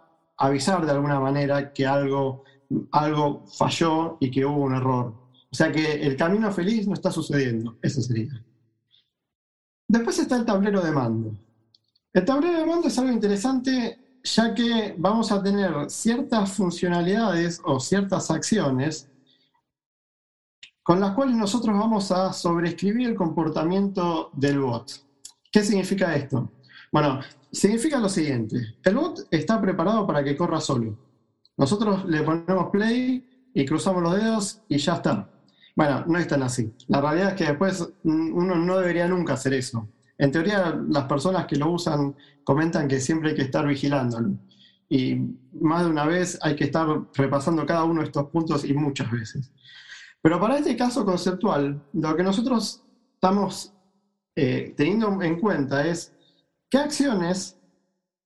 [0.47, 2.45] avisar de alguna manera que algo,
[2.93, 5.15] algo falló y que hubo un error.
[5.51, 8.43] O sea que el camino feliz no está sucediendo, eso sería.
[9.87, 11.35] Después está el tablero de mando.
[12.13, 17.79] El tablero de mando es algo interesante ya que vamos a tener ciertas funcionalidades o
[17.79, 19.11] ciertas acciones
[20.83, 24.91] con las cuales nosotros vamos a sobreescribir el comportamiento del bot.
[25.51, 26.51] ¿Qué significa esto?
[26.95, 27.19] Bueno,
[27.51, 28.77] significa lo siguiente.
[28.85, 30.97] El bot está preparado para que corra solo.
[31.57, 35.29] Nosotros le ponemos play y cruzamos los dedos y ya está.
[35.75, 36.73] Bueno, no es tan así.
[36.87, 39.89] La realidad es que después uno no debería nunca hacer eso.
[40.19, 44.39] En teoría, las personas que lo usan comentan que siempre hay que estar vigilándolo.
[44.89, 45.17] Y
[45.51, 49.11] más de una vez hay que estar repasando cada uno de estos puntos y muchas
[49.11, 49.51] veces.
[50.23, 53.73] Pero para este caso conceptual, lo que nosotros estamos
[54.37, 56.13] eh, teniendo en cuenta es
[56.70, 57.57] qué acciones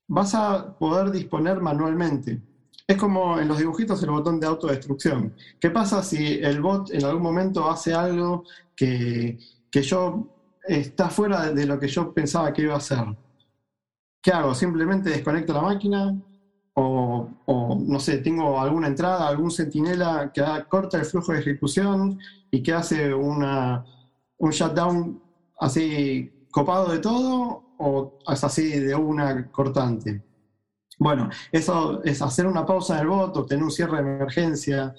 [0.09, 2.41] vas a poder disponer manualmente.
[2.87, 5.35] Es como en los dibujitos el botón de autodestrucción.
[5.61, 9.39] ¿Qué pasa si el bot en algún momento hace algo que,
[9.71, 10.27] que yo
[10.65, 13.05] está fuera de lo que yo pensaba que iba a hacer?
[14.23, 14.55] ¿Qué hago?
[14.55, 16.19] ¿Simplemente desconecto la máquina?
[16.75, 22.19] O, o, no sé, tengo alguna entrada, algún sentinela que corta el flujo de ejecución
[22.51, 23.85] y que hace una,
[24.39, 25.21] un shutdown
[25.61, 30.23] así copado de todo o es así de una cortante.
[30.99, 34.95] Bueno, eso es hacer una pausa en el bot, tener un cierre de emergencia.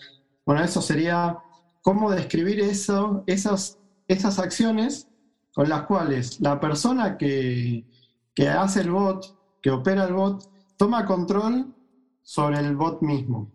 [0.46, 1.38] Bueno, eso sería
[1.82, 5.10] cómo describir eso, esas, esas acciones
[5.54, 7.86] con las cuales la persona que,
[8.34, 11.74] que hace el bot, que opera el bot, toma control
[12.22, 13.52] sobre el bot mismo.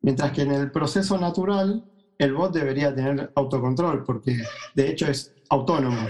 [0.00, 1.84] Mientras que en el proceso natural,
[2.18, 4.42] el bot debería tener autocontrol, porque
[4.74, 6.08] de hecho es autónomo.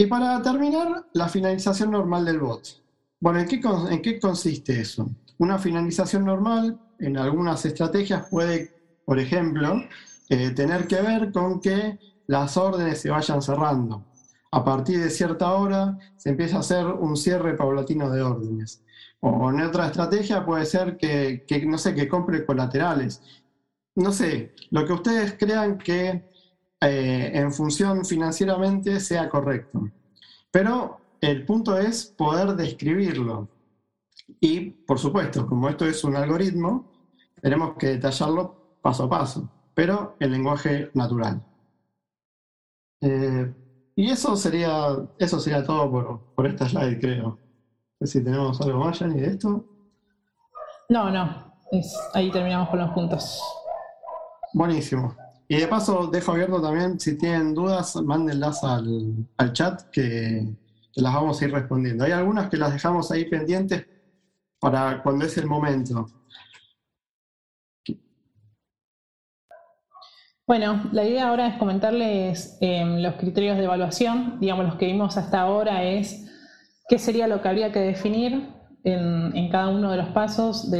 [0.00, 2.80] Y para terminar, la finalización normal del bot.
[3.18, 5.10] Bueno, ¿en qué, ¿en qué consiste eso?
[5.38, 9.82] Una finalización normal en algunas estrategias puede, por ejemplo,
[10.28, 14.04] eh, tener que ver con que las órdenes se vayan cerrando.
[14.52, 18.80] A partir de cierta hora se empieza a hacer un cierre paulatino de órdenes.
[19.18, 23.20] O en otra estrategia puede ser que, que no sé, que compre colaterales.
[23.96, 26.22] No sé, lo que ustedes crean que
[26.80, 29.90] eh, en función financieramente sea correcto.
[30.50, 33.48] Pero el punto es poder describirlo.
[34.40, 36.92] Y, por supuesto, como esto es un algoritmo,
[37.40, 41.42] tenemos que detallarlo paso a paso, pero en lenguaje natural.
[43.00, 43.52] Eh,
[43.96, 47.38] y eso sería, eso sería todo por, por esta slide, creo.
[48.00, 49.64] No sé si tenemos algo más, Yanni, de esto.
[50.88, 51.52] No, no.
[52.14, 53.42] ahí terminamos con los puntos.
[54.54, 55.16] Buenísimo.
[55.50, 60.46] Y de paso, dejo abierto también, si tienen dudas, mándenlas al, al chat que,
[60.94, 62.04] las vamos a ir respondiendo.
[62.04, 63.86] Hay algunas que las dejamos ahí pendientes
[64.58, 66.06] para cuando es el momento.
[70.46, 74.40] Bueno, la idea ahora es comentarles em, los criterios de evaluación.
[74.40, 76.26] Digamos, los que vimos hasta ahora es
[76.88, 80.78] qué sería lo que habría que definir en, cada uno de los pasos, de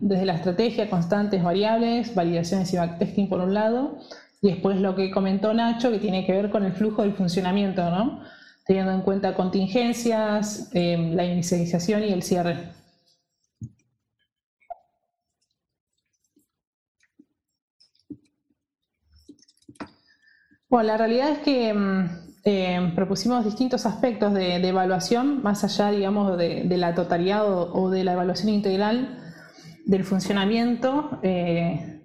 [0.00, 3.98] desde la estrategia, constantes, variables, validaciones y backtesting por un lado,
[4.42, 7.90] y después lo que comentó Nacho, que tiene que ver con el flujo del funcionamiento,
[7.90, 8.20] ¿no?
[8.70, 12.72] teniendo en cuenta contingencias, em, la inicialización y el cierre.
[20.68, 22.08] Bueno, la realidad es que em,
[22.44, 28.12] eh, propusimos distintos aspectos de, evaluación, más allá, digamos, de, la totalidad o, de la
[28.12, 29.18] evaluación integral
[29.84, 31.18] del funcionamiento.
[31.22, 32.00] Eh,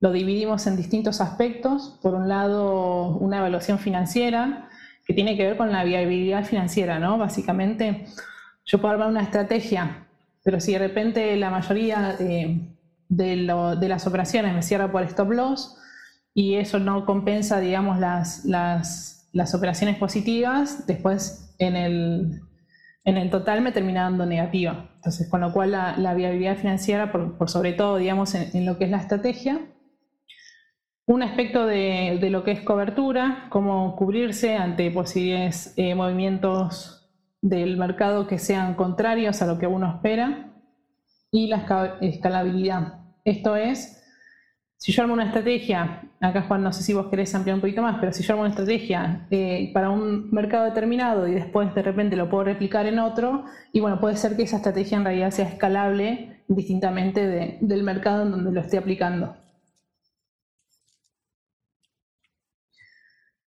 [0.00, 1.98] lo dividimos en distintos aspectos.
[2.02, 4.68] Por un lado, una evaluación financiera,
[5.04, 7.18] que tiene que ver con la viabilidad financiera, ¿no?
[7.18, 8.06] Básicamente,
[8.64, 10.06] yo puedo armar una estrategia,
[10.42, 12.60] pero si de repente la mayoría de,
[13.08, 15.76] de las operaciones me cierra por stop loss
[16.34, 22.40] y eso no compensa, digamos, las las operaciones positivas, después en el,
[23.04, 24.88] en el total me termina dando negativa.
[24.94, 28.90] Entonces, con lo cual la, viabilidad financiera, por, sobre todo, digamos, en, lo que es
[28.90, 29.60] la estrategia.
[31.04, 37.06] Un aspecto de, lo que es cobertura, cómo cubrirse ante posibles eh, movimientos
[37.42, 40.54] del mercado que sean contrarios a lo que uno espera.
[41.30, 43.00] Y la escalabilidad.
[43.24, 43.95] Esto es,
[44.78, 47.82] si yo armo una estrategia acá Juan, no sé si vos querés ampliar un poquito
[47.82, 51.82] más, pero si yo hago una estrategia eh, para un mercado determinado y después de
[51.82, 55.30] repente lo puedo replicar en otro, y bueno, puede ser que esa estrategia en realidad
[55.30, 57.26] sea escalable distintamente
[57.60, 59.36] del mercado en donde lo esté aplicando.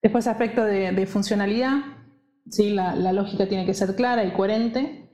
[0.02, 1.82] Después aspecto de, funcionalidad,
[2.48, 2.70] ¿sí?
[2.70, 5.09] La, lógica tiene que ser clara y coherente.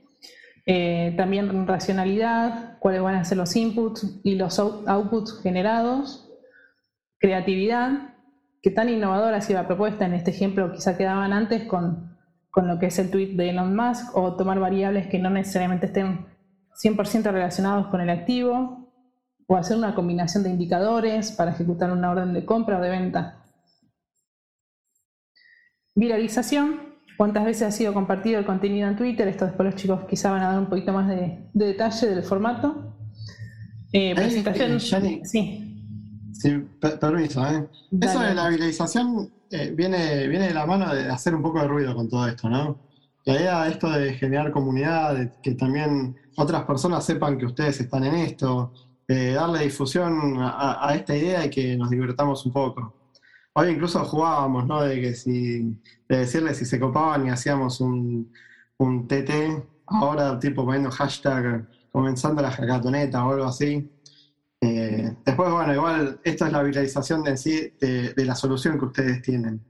[0.69, 6.27] Eh, también racionalidad, cuáles van a ser los inputs y los outputs generados
[7.19, 8.13] creatividad,
[8.61, 12.15] que tan innovadora ha sido la propuesta, en este ejemplo quizá quedaban antes con,
[12.55, 16.25] lo que es el tweet de Elon Musk, o tomar variables que no necesariamente estén
[16.83, 18.91] 100% relacionados con el activo,
[19.45, 23.43] o hacer una combinación de indicadores para ejecutar una orden de compra o de venta.
[25.95, 26.86] Viralización,
[27.17, 29.27] cuántas veces ha sido compartido el contenido en Twitter.
[29.27, 32.93] Esto después los chicos quizá van a dar un poquito más de, detalle del formato.
[33.91, 34.79] Eh, presentación.
[34.79, 35.63] sí.
[36.31, 36.51] Sí,
[37.01, 37.67] permiso, ¿eh?
[37.99, 41.67] Eso de la viralización eh, viene, viene de la mano de hacer un poco de
[41.67, 42.77] ruido con todo esto, ¿no?
[43.25, 48.03] La idea esto de generar comunidad, de que también otras personas sepan que ustedes están
[48.03, 48.71] en esto,
[49.07, 52.93] darle difusión a, esta idea y que nos divertamos un poco.
[53.59, 54.83] Hoy incluso jugábamos, ¿no?
[54.83, 58.31] De que si, de si se copaban y hacíamos un,
[58.77, 63.89] un TT, ahora tipo poniendo hashtag comenzando la hackathoneta o algo así.
[64.61, 69.23] Eh, después, bueno, igual esto es la viralización de, sí, de, la solución que ustedes
[69.23, 69.65] tienen.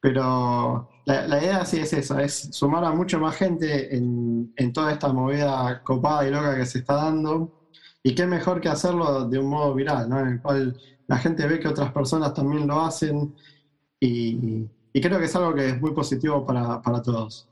[0.00, 4.90] Pero la, idea sí es eso, es sumar a mucho más gente en, en toda
[4.90, 7.68] esta movida copada y loca que se está dando
[8.02, 10.18] y qué mejor que hacerlo de un modo viral, ¿no?
[10.20, 10.76] En el cual
[11.10, 13.34] la gente ve que otras personas también lo hacen
[13.98, 17.48] y, creo que es algo que es muy positivo para, todos.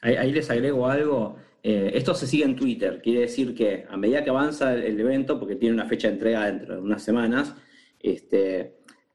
[0.00, 1.36] Ahí, les agrego algo.
[1.62, 5.38] Eh, esto se sigue en Twitter, quiere decir que a medida que avanza el, evento,
[5.38, 7.54] porque tiene una fecha de entrega dentro de unas semanas,
[8.00, 8.60] este,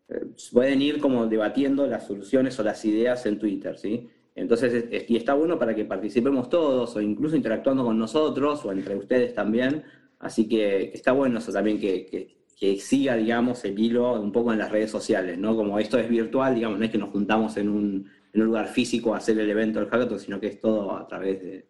[0.08, 4.10] eh, pueden ir como debatiendo las soluciones o las ideas en Twitter, ¿sí?
[4.36, 8.96] Entonces, y está bueno para que participemos todos o incluso interactuando con nosotros o entre
[8.96, 9.84] ustedes también,
[10.20, 14.72] Así que, está bueno eso también que, siga, digamos, el hilo un poco en las
[14.72, 15.56] redes sociales, ¿no?
[15.56, 19.18] Como esto es virtual, digamos, no es que nos juntamos en un, lugar físico a
[19.18, 21.66] hacer el evento del hackathon, sino que es todo a través de,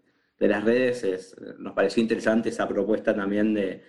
[0.48, 1.36] las redes.
[1.60, 3.84] nos pareció interesante esa propuesta también de,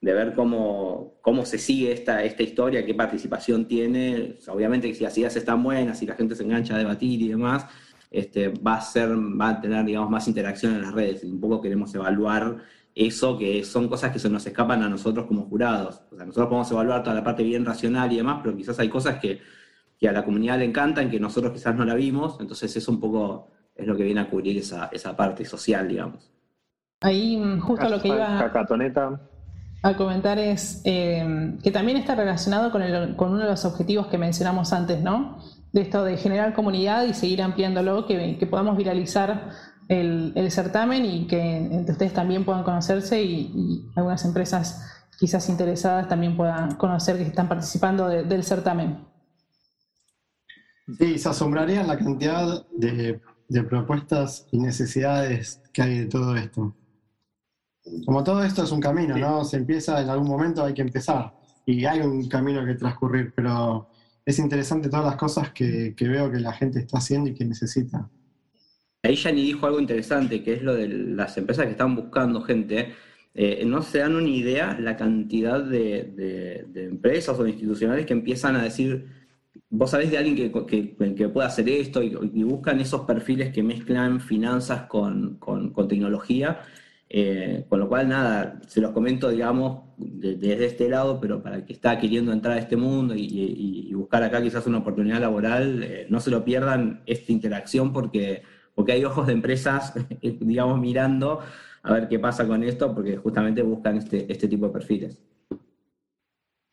[0.00, 4.38] ver cómo, cómo se sigue esta, esta historia, qué participación tiene.
[4.48, 7.28] obviamente que si las ideas están buenas, si la gente se engancha a debatir y
[7.28, 7.66] demás,
[8.10, 11.24] este, va, a ser, va a tener, digamos, más interacción en las redes.
[11.24, 12.58] Un poco queremos evaluar
[12.94, 16.02] eso que son cosas que se nos escapan a nosotros como jurados.
[16.12, 18.88] O sea, nosotros podemos evaluar toda la parte bien racional y demás, pero quizás hay
[18.88, 19.40] cosas que,
[20.06, 23.48] a la comunidad le encantan, que nosotros quizás no la vimos, entonces eso un poco
[23.74, 26.30] es lo que viene a cubrir esa, parte social, digamos.
[27.00, 28.38] Ahí mm, justo lo que iba
[29.82, 32.82] a comentar es eh, que también está relacionado con,
[33.14, 35.38] con, uno de los objetivos que mencionamos antes, ¿no?
[35.72, 39.50] De esto de generar comunidad y seguir ampliándolo, que, que podamos viralizar
[39.88, 46.36] el, certamen y que entre ustedes también puedan conocerse y, algunas empresas quizás interesadas también
[46.36, 49.06] puedan conocer que están participando del certamen.
[50.98, 53.20] Sí, se asombrarían la cantidad de,
[53.68, 56.74] propuestas y necesidades que hay de todo esto.
[58.04, 59.44] Como todo esto es un camino, ¿no?
[59.44, 61.34] Se empieza en algún momento, hay que empezar.
[61.64, 63.88] Y hay un camino que transcurrir, pero
[64.24, 68.10] es interesante todas las cosas que veo que la gente está haciendo y que necesita.
[69.04, 72.94] Ahí ni dijo algo interesante, que es lo de las empresas que están buscando gente.
[73.34, 78.62] Eh, no se dan una idea la cantidad de, empresas o institucionales que empiezan a
[78.62, 79.06] decir,
[79.68, 82.14] vos sabés de alguien que, que, pueda hacer esto y,
[82.44, 85.38] buscan esos perfiles que mezclan finanzas con,
[85.86, 86.60] tecnología.
[87.10, 91.64] Eh, con lo cual, nada, se los comento, digamos, desde este lado, pero para el
[91.66, 96.06] que está queriendo entrar a este mundo y, buscar acá quizás una oportunidad laboral, eh,
[96.08, 98.42] no se lo pierdan esta interacción porque
[98.74, 101.40] porque hay ojos de empresas, digamos, mirando
[101.82, 105.22] a ver qué pasa con esto, porque justamente buscan este, este tipo de perfiles.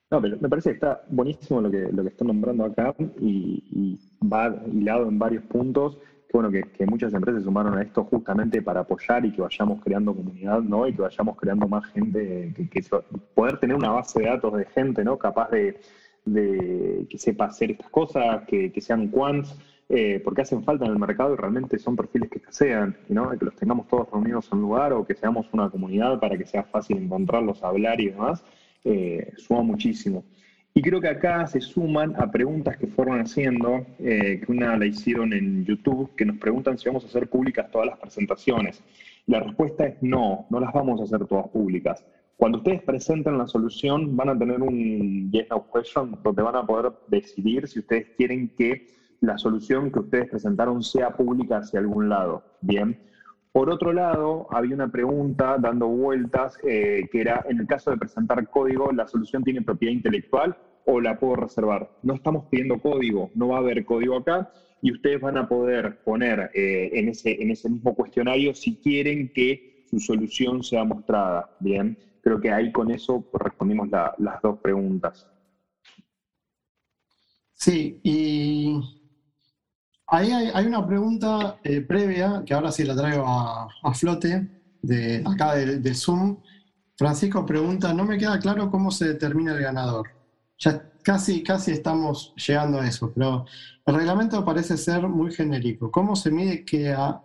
[0.09, 3.97] No, pero me parece que está buenísimo lo que, lo que están nombrando acá y,
[4.21, 5.97] va hilado en varios puntos.
[6.27, 10.13] Que bueno, que, muchas empresas sumaron a esto justamente para apoyar y que vayamos creando
[10.13, 10.87] comunidad, ¿no?
[10.87, 12.83] Y que vayamos creando más gente, que,
[13.33, 15.17] poder tener una base de datos de gente, ¿no?
[15.17, 15.79] Capaz de,
[17.09, 19.57] que sepa hacer estas cosas, que, que sean quants
[19.93, 23.29] eh, porque hacen falta en el mercado y realmente son perfiles que escasean, ¿no?
[23.31, 26.45] que los tengamos todos reunidos en un lugar o que seamos una comunidad para que
[26.45, 28.41] sea fácil encontrarlos, hablar y demás,
[28.85, 30.23] eh, suma muchísimo.
[30.73, 34.85] Y creo que acá se suman a preguntas que fueron haciendo, eh, que una la
[34.85, 38.81] hicieron en YouTube, que nos preguntan si vamos a hacer públicas todas las presentaciones.
[39.25, 42.01] La respuesta es no, no las vamos a hacer todas públicas.
[42.37, 46.65] Cuando ustedes presenten la solución, van a tener un yes no question donde van a
[46.65, 52.09] poder decidir si ustedes quieren que la solución que ustedes presentaron sea pública hacia algún
[52.09, 52.43] lado.
[52.61, 52.99] Bien.
[53.51, 57.97] Por otro lado, había una pregunta dando vueltas eh, que era, en el caso de
[57.97, 61.89] presentar código, ¿la solución tiene propiedad intelectual o la puedo reservar?
[62.01, 64.51] No estamos pidiendo código, no va a haber código acá
[64.81, 69.31] y ustedes van a poder poner eh, en, ese, en ese mismo cuestionario si quieren
[69.33, 71.57] que su solución sea mostrada.
[71.59, 75.27] Bien, creo que ahí con eso respondimos las dos preguntas.
[77.53, 79.00] Sí, y
[80.13, 84.45] Ahí hay, una pregunta eh, previa, que ahora sí la traigo a, flote,
[84.81, 86.37] de acá del, Zoom.
[86.97, 90.09] Francisco pregunta, no me queda claro cómo se determina el ganador.
[90.59, 93.45] Ya casi, casi estamos llegando a eso, pero
[93.85, 95.89] el reglamento parece ser muy genérico.
[95.89, 97.21] ¿Cómo se mide que a,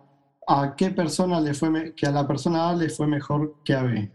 [0.47, 3.83] a qué persona le fue que a la persona A le fue mejor que a
[3.83, 4.11] B?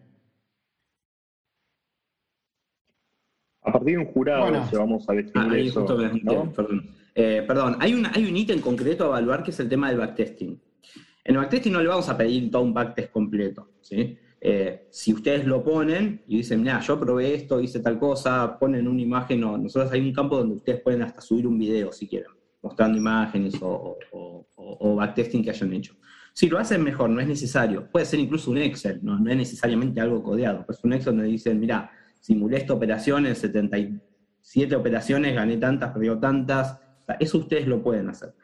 [3.64, 5.80] A partir de un jurado bueno, vamos a definir ah, eso.
[5.80, 6.52] ¿no?
[6.52, 7.76] Perdón, eh, perdón.
[7.80, 10.60] Hay, un, hay un ítem concreto a evaluar que es el tema del backtesting.
[11.24, 13.68] En el backtesting no le vamos a pedir todo un backtest completo.
[13.80, 14.18] ¿sí?
[14.44, 18.88] Eh, si ustedes lo ponen y dicen, mira, yo probé esto, hice tal cosa, ponen
[18.88, 22.08] una imagen, o nosotros hay un campo donde ustedes pueden hasta subir un video si
[22.08, 25.94] quieren, mostrando imágenes o, o, backtesting que hayan hecho.
[26.32, 27.88] Si lo hacen mejor, no es necesario.
[27.88, 30.66] Puede ser incluso un Excel, no, no es necesariamente algo codeado.
[30.66, 36.18] Pues un Excel donde dicen, mira, simulé esta operación en 77 operaciones, gané tantas, perdió
[36.18, 36.80] tantas.
[37.18, 38.34] Eso ustedes lo pueden hacer.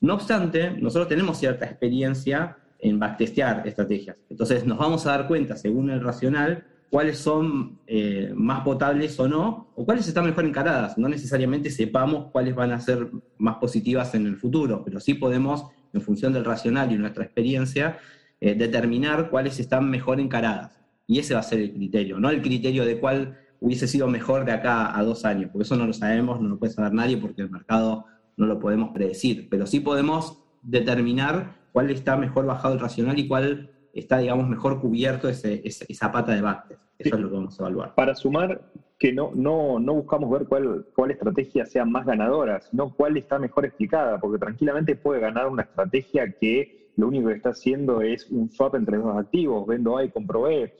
[0.00, 4.16] No obstante, nosotros tenemos cierta experiencia en backtestear estrategias.
[4.28, 9.28] Entonces nos vamos a dar cuenta, según el racional, cuáles son eh, más potables o
[9.28, 10.98] no, o cuáles están mejor encaradas.
[10.98, 15.66] No necesariamente sepamos cuáles van a ser más positivas en el futuro, pero sí podemos,
[15.92, 17.98] en función del racional y nuestra experiencia,
[18.40, 20.78] eh, determinar cuáles están mejor encaradas.
[21.06, 24.44] Y ese va a ser el criterio, no el criterio de cuál hubiese sido mejor
[24.44, 27.16] de acá a dos años, porque eso no lo sabemos, no lo puede saber nadie
[27.16, 28.04] porque el mercado
[28.36, 33.28] no lo podemos predecir, pero sí podemos determinar cuál está mejor bajado el racional y
[33.28, 36.82] cuál está, digamos, mejor cubierto ese, esa pata de backtest.
[36.98, 37.94] Eso es lo que vamos a evaluar.
[37.94, 38.60] Para sumar,
[38.98, 43.38] que no, no, no buscamos ver cuál, cuál estrategia sea más ganadora, sino cuál está
[43.38, 48.30] mejor explicada, porque tranquilamente puede ganar una estrategia que lo único que está haciendo es
[48.30, 50.72] un swap entre dos activos, vendo A y compro B.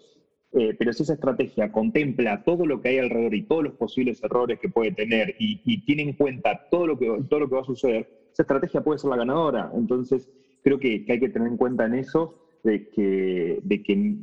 [0.53, 4.23] Eh, pero si esa estrategia contempla todo lo que hay alrededor y todos los posibles
[4.23, 7.61] errores que puede tener y, tiene en cuenta todo lo, que, todo lo que va
[7.61, 9.71] a suceder, esa estrategia puede ser la ganadora.
[9.75, 10.31] Entonces,
[10.63, 14.17] creo que, hay que tener en cuenta en eso de que, de que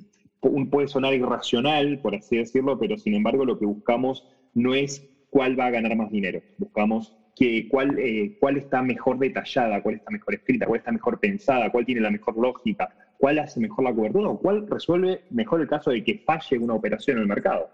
[0.70, 5.58] puede sonar irracional, por así decirlo, pero sin embargo lo que buscamos no es cuál
[5.58, 10.12] va a ganar más dinero, buscamos que, cuál, eh, cuál está mejor detallada, cuál está
[10.12, 12.90] mejor escrita, cuál está mejor pensada, cuál tiene la mejor lógica,
[13.24, 16.74] cuál hace mejor la cobertura o cuál resuelve mejor el caso de que falle una
[16.74, 17.70] operación en el mercado.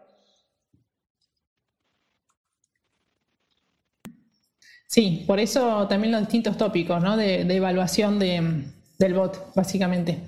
[4.85, 7.17] Sí, por eso también los distintos tópicos ¿no?
[7.17, 10.19] de, evaluación del bot, básicamente.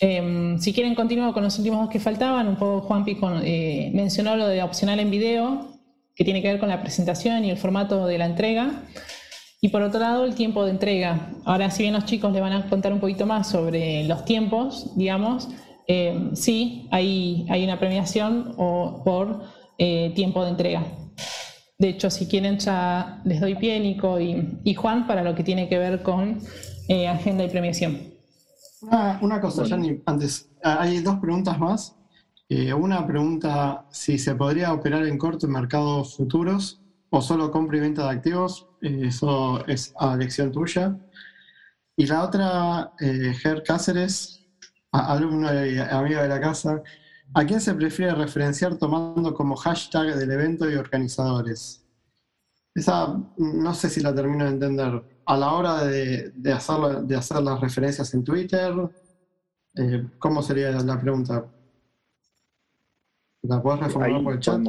[0.00, 2.48] Em, si quieren, continúo con los últimos dos que faltaban.
[2.48, 5.78] Un poco Juan Pico eh, mencionó lo de opcional en video,
[6.16, 8.82] que tiene que ver con la presentación y el formato de la entrega.
[9.64, 11.30] Y por otro lado, el tiempo de entrega.
[11.44, 14.90] Ahora, si bien los chicos le van a contar un poquito más sobre los tiempos,
[14.96, 15.48] digamos,
[15.86, 19.42] em, sí, hay, hay una premiación o, por
[19.78, 20.82] eh, tiempo de entrega.
[21.78, 25.68] De hecho, si quieren, ya les doy pie, Nico y, Juan, para lo que tiene
[25.68, 26.40] que ver con
[26.88, 28.00] eh, agenda y premiación.
[29.20, 31.94] Una, cosa, Yanni, antes, hay dos preguntas más.
[32.48, 36.81] Eh, una pregunta, si se podría operar en corto en mercados futuros
[37.12, 40.98] o solo compra y venta de activos, eh, eso es a elección tuya.
[41.96, 44.44] Y la otra, Ger Cáceres,
[44.90, 46.82] alumno y amigo de la casa,
[47.34, 51.82] ¿A quién se prefiere referenciar tomando como hashtag del evento y organizadores?
[52.74, 55.02] Esa no sé si la termino de entender.
[55.24, 58.74] A la hora de, de, hacer, las referencias en Twitter,
[59.76, 61.46] eh, ¿cómo sería la pregunta?
[63.42, 64.60] ¿La puedes reformular por el chat?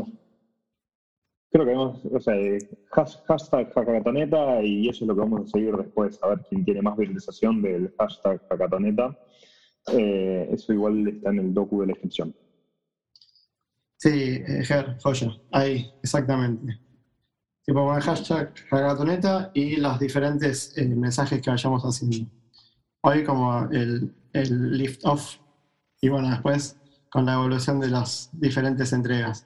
[1.54, 2.34] Creo que vamos, o sea,
[2.90, 6.82] hashtag hackatoneta y eso es lo que vamos a seguir después, a ver quién tiene
[6.82, 9.16] más viralización del hashtag hackatoneta.
[9.92, 12.36] Eh, eso igual está en el docu de la descripción.
[13.98, 16.80] Sí, eh, Ger, joya, ahí, exactamente.
[17.64, 22.32] Tipo con el hashtag Ragatoneta y los diferentes eh, mensajes que vayamos haciendo.
[23.02, 25.38] Hoy como el, el lift off
[26.02, 26.78] y bueno, después
[27.12, 29.46] con la evolución de las diferentes entregas.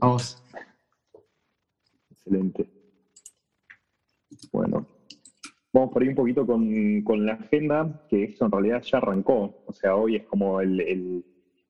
[0.00, 0.42] A vos.
[2.10, 2.70] Excelente.
[4.52, 4.86] Bueno,
[5.72, 9.62] vamos por ahí un poquito con, con, la agenda, que esto en realidad ya arrancó.
[9.66, 11.24] O sea, hoy es como el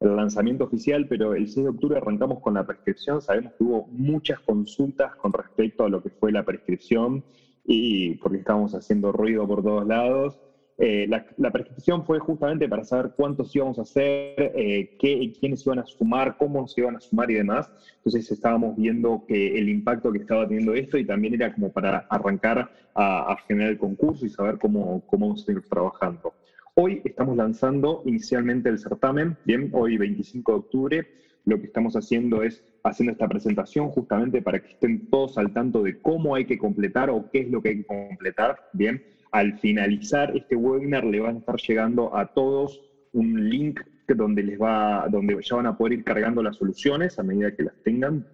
[0.05, 3.23] el lanzamiento oficial, pero el 6 de octubre arrancamos con la prescripción.
[3.23, 7.25] Sabemos que hubo muchas consultas con respecto a lo que fue la prescripción
[7.65, 10.39] y porque estábamos haciendo ruido por todos lados.
[10.77, 15.79] Eh, la, prescripción fue justamente para saber cuántos íbamos a hacer, eh, qué, quiénes iban
[15.79, 17.71] a sumar, cómo se iban a sumar y demás.
[17.99, 22.07] Entonces estábamos viendo que el impacto que estaba teniendo esto y también era como para
[22.09, 26.35] arrancar a, generar el concurso y saber cómo, cómo vamos a seguir trabajando.
[26.75, 31.07] Hoy estamos lanzando inicialmente el certamen, bien, hoy 25 de octubre,
[31.45, 35.83] lo que estamos haciendo es haciendo esta presentación justamente para que estén todos al tanto
[35.83, 39.03] de cómo hay que completar o qué es lo que hay que completar, bien.
[39.35, 42.81] Al finalizar este webinar le van a estar llegando a todos
[43.13, 47.25] un link donde les va, donde ya van a poder ir cargando las soluciones a
[47.25, 48.25] medida que las tengan.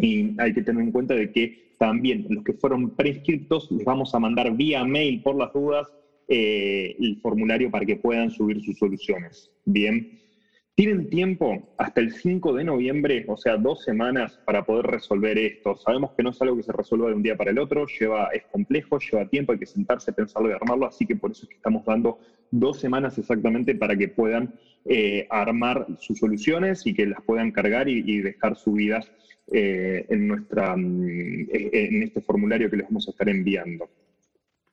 [0.00, 4.12] Y hay que tener en cuenta de que también los que fueron prescriptos les vamos
[4.12, 5.86] a mandar vía mail por las dudas
[6.26, 9.52] eh, el formulario para que puedan subir sus soluciones.
[9.64, 10.18] Bien.
[10.80, 15.76] Tienen tiempo hasta el 5 de noviembre, o sea, dos semanas para poder resolver esto.
[15.76, 18.28] Sabemos que no es algo que se resuelva de un día para el otro, lleva,
[18.28, 21.50] es complejo, lleva tiempo, hay que sentarse, pensarlo y armarlo, así que por eso es
[21.50, 22.18] que estamos dando
[22.50, 24.54] dos semanas exactamente para que puedan
[24.86, 29.12] eh, armar sus soluciones y que las puedan cargar y, dejar subidas
[29.52, 33.86] eh, en, nuestra, mm, en este formulario que les vamos a estar enviando.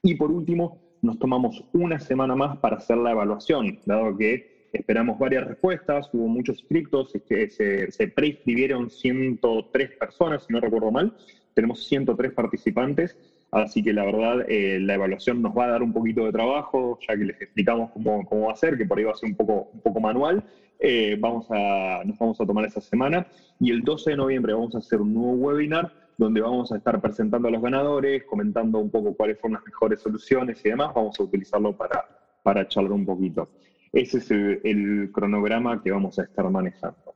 [0.04, 5.18] Y por último, nos tomamos una semana más para hacer la evaluación, dado que Esperamos
[5.18, 11.14] varias respuestas, hubo muchos inscritos, que se, se preinscribieron 103 personas, si no recuerdo mal.
[11.54, 13.18] Tenemos 103 participantes,
[13.52, 17.00] así que la verdad eh, la evaluación nos va a dar un poquito de trabajo,
[17.08, 19.30] ya que les explicamos cómo, cómo va a ser, que por ahí va a ser
[19.30, 20.44] un poco, un poco manual.
[20.80, 23.26] Eh, vamos a, nos vamos a tomar esa semana
[23.60, 27.00] y el 12 de noviembre vamos a hacer un nuevo webinar donde vamos a estar
[27.02, 30.92] presentando a los ganadores, comentando un poco cuáles fueron las mejores soluciones y demás.
[30.94, 32.06] Vamos a utilizarlo para,
[32.44, 33.50] para charlar un poquito.
[33.98, 37.16] Ese es el, cronograma que vamos a estar manejando.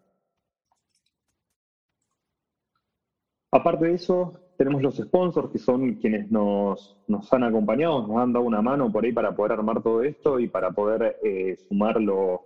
[3.51, 6.97] Aparte de eso, tenemos los sponsors, que son quienes nos,
[7.29, 10.47] han acompañado, nos han dado una mano por ahí para poder armar todo esto y
[10.47, 12.39] para poder eh, sumar los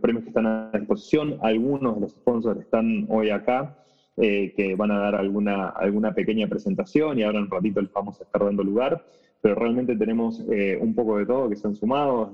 [0.00, 1.38] premios que están a disposición.
[1.42, 3.76] Algunos de los sponsors están hoy acá,
[4.18, 7.92] eh, que van a dar alguna, alguna pequeña presentación y ahora en un ratito les
[7.92, 9.04] vamos a estar dando lugar,
[9.40, 12.32] pero realmente tenemos eh, un poco de todo que se han sumado,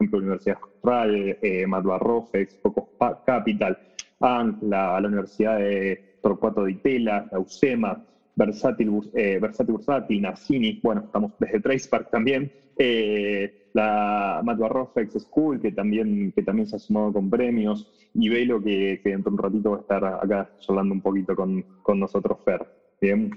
[0.00, 2.84] ejemplo, Universidad Austral, eh, Matbarrofex, Focus
[3.24, 3.78] Capital,
[4.20, 8.02] ANCLA, la Universidad de Torcuato de Itela, la UCEMA,
[8.34, 15.72] Versátil, eh, Versátil Bursátil, Nacini, bueno, estamos desde Tracepark también, eh, la Matbarrofex School, que
[15.72, 19.42] también, que también se ha sumado con premios, y Velo, que, que dentro de un
[19.42, 22.66] ratito va a estar acá charlando un poquito con, con nosotros, Fer.
[23.00, 23.30] Bien.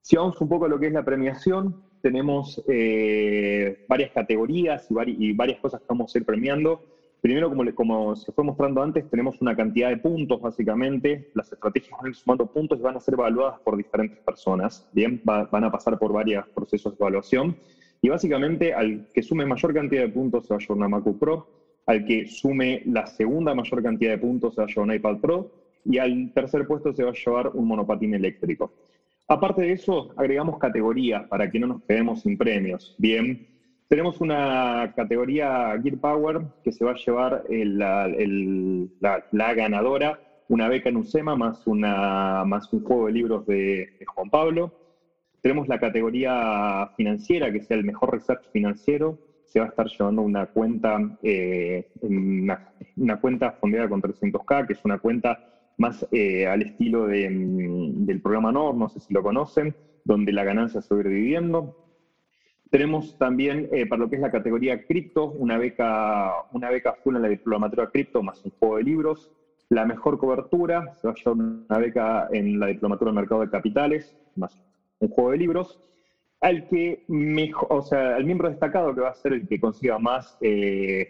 [0.00, 5.32] Si vamos un poco a lo que es la premiación, tenemos eh, varias categorías y,
[5.32, 6.80] varias cosas que vamos a ir premiando.
[7.20, 11.32] Primero, como, se fue mostrando antes, tenemos una cantidad de puntos, básicamente.
[11.34, 14.88] Las estrategias van a sumando puntos van a ser evaluadas por diferentes personas.
[14.92, 17.56] Bien, van a pasar por varios procesos de evaluación.
[18.00, 21.18] Y básicamente, al que sume mayor cantidad de puntos se va a llevar una Macu
[21.18, 21.48] Pro,
[21.86, 25.16] al que sume la segunda mayor cantidad de puntos se va a llevar un iPad
[25.16, 25.50] Pro,
[25.84, 28.70] y al tercer puesto se va a llevar un monopatín eléctrico.
[29.28, 32.94] Aparte de eso, agregamos categorías para que no nos quedemos sin premios.
[32.98, 33.48] Bien,
[33.88, 38.08] tenemos una categoría Gear Power que se va a llevar la,
[39.54, 44.72] ganadora, una beca en UCEMA más, una, más un juego de libros de, Juan Pablo.
[45.40, 49.18] Tenemos la categoría financiera, que sea el mejor research financiero.
[49.46, 54.98] Se va a estar llevando una cuenta, eh, una, cuenta con 300K, que es una
[54.98, 59.74] cuenta más eh, al estilo mm, del programa NOR, no sé si lo conocen,
[60.04, 61.74] donde la ganancia se va dividiendo.
[62.70, 67.16] Tenemos también, eh, para lo que es la categoría cripto, una beca, una beca full
[67.16, 69.30] en la diplomatura cripto más un juego de libros.
[69.68, 71.36] La mejor cobertura, se va a llevar
[71.68, 74.58] una beca en la diplomatura del mercado de capitales, más
[74.98, 75.80] un juego de libros.
[76.40, 79.98] Al que mejor, o sea, el miembro destacado que va a ser el que consiga
[79.98, 81.08] más, eh,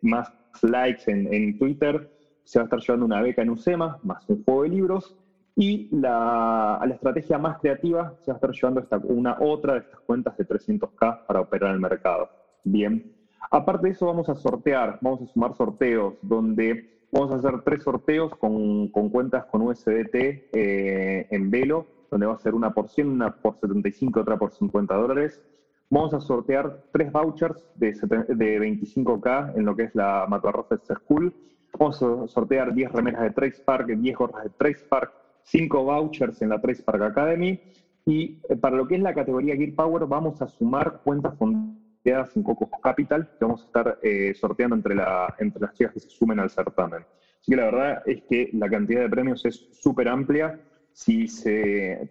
[0.00, 2.08] más likes en, en Twitter,
[2.48, 5.14] se va a estar llevando una beca en UCEMA, más un juego de libros,
[5.54, 9.80] y la, la estrategia más creativa se va a estar llevando esta, una otra de
[9.80, 12.30] estas cuentas de 300K para operar en el mercado.
[12.64, 13.12] Bien.
[13.50, 17.82] Aparte de eso, vamos a sortear, vamos a sumar sorteos, donde vamos a hacer tres
[17.82, 22.88] sorteos con, con cuentas con USDT eh, en velo, donde va a ser una por
[22.88, 25.42] 100, una por 75, otra por 50 dólares.
[25.90, 31.34] Vamos a sortear tres vouchers de, de 25K en lo que es la Matarrosa School
[31.78, 35.12] Vamos a sortear 10 remeras de Trace Park, 10 gorras de Trace Park,
[35.44, 37.60] 5 vouchers en la Trace Park Academy.
[38.06, 42.36] Y eh, para lo que es la categoría Gear Power, vamos a sumar cuentas fondeadas
[42.36, 46.00] en Coco Capital, que vamos a estar eh, sorteando entre, la, entre las chicas que
[46.00, 47.04] se sumen al certamen.
[47.40, 50.60] Así que la verdad es que la cantidad de premios es súper amplia.
[50.92, 51.26] Si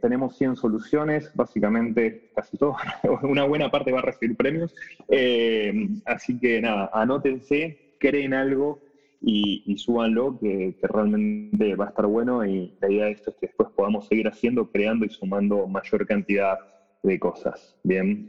[0.02, 2.78] tenemos 100 soluciones, básicamente casi todo,
[3.24, 4.74] una buena parte va a recibir premios.
[5.10, 8.80] Eh, así que nada, anótense, creen algo,
[9.22, 13.38] y, y súbanlo, que, realmente va a estar bueno y la idea de esto es
[13.38, 16.58] que después podamos seguir haciendo, creando y sumando mayor cantidad
[17.04, 17.76] de cosas.
[17.84, 18.28] Bien.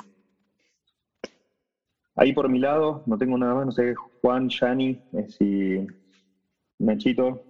[2.15, 5.87] Ahí por mi lado, no tengo nada más, no sé, Juan, Yani, eh, si
[6.79, 7.45] Nachito.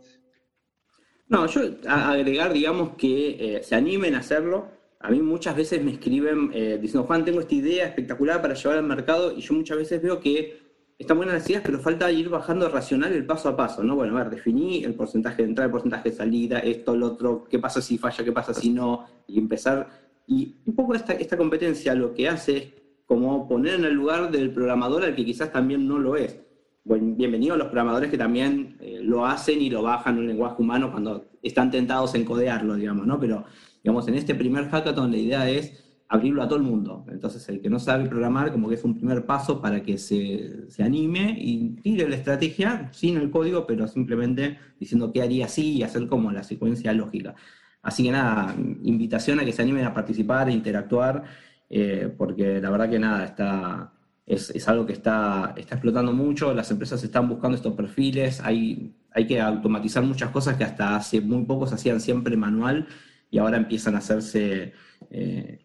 [1.28, 4.70] No, yo agregar, digamos, que eh, se animen a hacerlo.
[5.00, 8.78] A mí muchas veces me escriben eh, diciendo, Juan, tengo esta idea espectacular para llevar
[8.78, 10.67] al mercado y yo muchas veces veo que
[10.98, 13.94] están buenas las ideas, pero falta ir bajando racional el paso a paso, ¿no?
[13.94, 17.44] Bueno, a ver, definí el porcentaje de entrada, el porcentaje de salida, esto, lo otro,
[17.48, 19.88] qué pasa si falla, qué pasa si no, y empezar.
[20.26, 22.72] Y un poco esta, esta competencia lo que hace es
[23.06, 26.40] como poner en el lugar del programador al que quizás también no lo es.
[26.84, 30.60] Bueno, bienvenidos a los programadores que también eh, lo hacen y lo bajan en lenguaje
[30.60, 33.20] humano cuando están tentados en codearlo, digamos, ¿no?
[33.20, 33.44] Pero,
[33.84, 37.04] digamos, en este primer hackathon la idea es abrirlo a todo el mundo.
[37.10, 40.70] Entonces, el que no sabe programar, como que es un primer paso para que se,
[40.70, 45.74] se, anime y tire la estrategia sin el código, pero simplemente diciendo qué haría así
[45.74, 47.34] y hacer como la secuencia lógica.
[47.82, 51.24] Así que nada, invitación a que se animen a participar e interactuar,
[51.70, 53.92] eh, porque la verdad que nada, está,
[54.26, 58.94] es, es, algo que está, está explotando mucho, las empresas están buscando estos perfiles, hay,
[59.12, 62.88] hay que automatizar muchas cosas que hasta hace muy poco se hacían siempre manual
[63.30, 64.72] y ahora empiezan a hacerse...
[65.10, 65.60] Eh,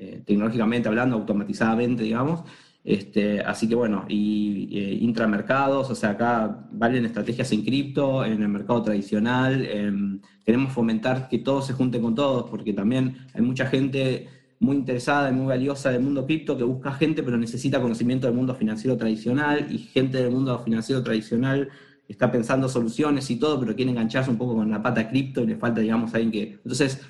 [0.00, 2.44] eh, tecnológicamente hablando, automatizadamente, digamos.
[2.84, 8.40] Este, así que bueno, y eh, intramercados, o sea, acá valen estrategias en cripto, en
[8.40, 9.66] el mercado tradicional.
[9.66, 14.28] Em, queremos fomentar que todos se junten con todos, porque también hay mucha gente
[14.60, 18.36] muy interesada y muy valiosa del mundo cripto que busca gente, pero necesita conocimiento del
[18.36, 21.68] mundo financiero tradicional y gente del mundo financiero tradicional
[22.08, 25.46] está pensando soluciones y todo, pero quiere engancharse un poco con la pata cripto y
[25.46, 26.42] le falta, digamos, alguien que...
[26.52, 27.02] Entonces,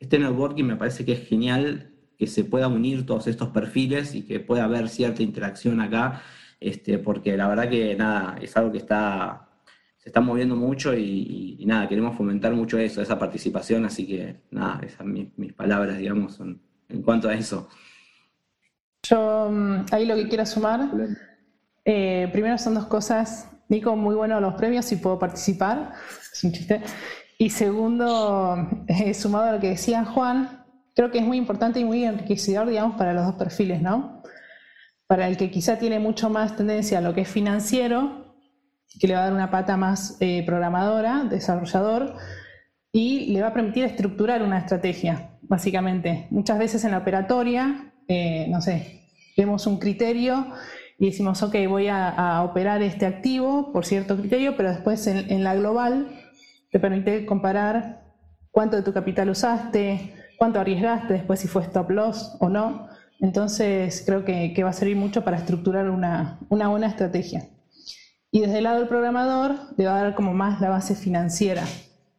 [0.00, 1.91] este networking me parece que es genial
[2.22, 6.22] que se pueda unir todos estos perfiles y que pueda haber cierta interacción acá,
[6.60, 9.48] este, porque la verdad que nada, es algo que está,
[9.96, 14.78] se está moviendo mucho y, nada, queremos fomentar mucho eso, esa participación, así que nada,
[14.86, 17.68] esas mis, mis palabras, digamos, en cuanto a eso.
[19.02, 20.92] Yo mm, ahí lo que quiero sumar,
[21.84, 25.94] eh, primero son dos cosas, Nico, muy bueno los premios y puedo participar,
[26.32, 26.82] es un chiste.
[27.36, 30.61] Y segundo, eh, sumado a lo que decía Juan,
[30.94, 34.22] creo que es muy importante y muy enriquecedor, digamos, para los dos perfiles, ¿no?
[35.06, 38.34] Para el que quizá tiene mucho más tendencia a lo que es financiero,
[38.98, 42.14] que le va a dar una pata más eh, programadora, desarrollador,
[42.92, 46.26] y le va a permitir estructurar una estrategia, básicamente.
[46.30, 50.46] Muchas veces en la operatoria, eh, no sé, vemos un criterio
[50.98, 55.42] y decimos, ok, voy a, operar este activo por cierto criterio, pero después en, en
[55.42, 56.08] la global
[56.70, 58.02] te permite comparar
[58.50, 62.88] cuánto de tu capital usaste, cuánto arriesgaste, después si fue stop loss o no.
[63.20, 67.48] Entonces creo que, va a servir mucho para estructurar una, buena estrategia.
[68.32, 71.62] Y desde el lado del programador le va a dar como más la base financiera.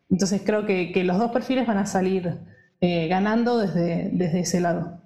[0.09, 2.39] Entonces creo que, los dos perfiles van a salir
[2.79, 5.01] eh, ganando desde, ese lado.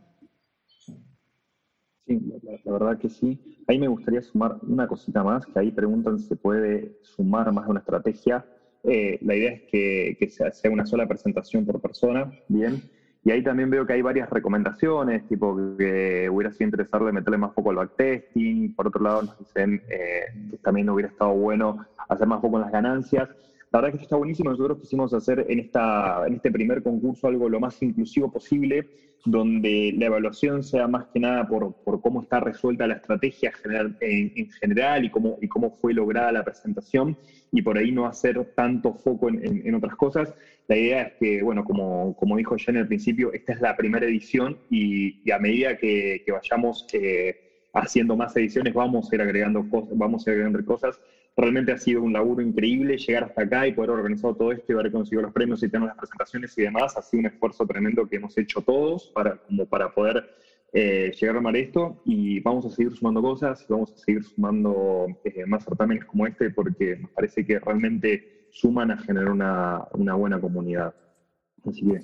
[2.05, 2.21] Sí,
[2.65, 3.63] la, verdad que sí.
[3.65, 7.65] Ahí me gustaría sumar una cosita más, que ahí preguntan si se puede sumar más
[7.65, 8.45] de una estrategia.
[8.83, 12.83] Eh, la idea es que, que sea una sola presentación por persona, bien,
[13.27, 17.53] y ahí también veo que hay varias recomendaciones, tipo que hubiera sido interesante meterle más
[17.53, 18.73] foco al backtesting.
[18.73, 22.61] Por otro lado, nos dicen eh, que también hubiera estado bueno hacer más foco en
[22.61, 23.27] las ganancias.
[23.71, 24.49] La verdad que esto está buenísimo.
[24.49, 28.87] Nosotros quisimos hacer en, esta, en este primer concurso algo lo más inclusivo posible,
[29.25, 33.97] donde la evaluación sea más que nada por, por cómo está resuelta la estrategia general,
[33.99, 37.17] en, general y cómo, y cómo fue lograda la presentación,
[37.51, 40.33] y por ahí no hacer tanto foco en, en, otras cosas.
[40.69, 44.05] La idea es que, bueno, como, como dijo Jen al principio, esta es la primera
[44.05, 47.35] edición y, a medida que, que vayamos eh,
[47.73, 50.99] haciendo más ediciones vamos a ir agregando cosas, vamos a ir agregando cosas
[51.39, 54.73] Realmente ha sido un laburo increíble llegar hasta acá y poder organizar todo esto y
[54.73, 56.97] haber conseguido los premios y tener las presentaciones y demás.
[56.97, 60.27] Ha sido un esfuerzo tremendo que hemos hecho todos para, como para poder
[60.73, 65.05] eh, llegar a armar esto y vamos a seguir sumando cosas, vamos a seguir sumando
[65.23, 70.15] eh, más certámenes como este porque nos parece que realmente suman a generar una, una
[70.15, 70.95] buena comunidad.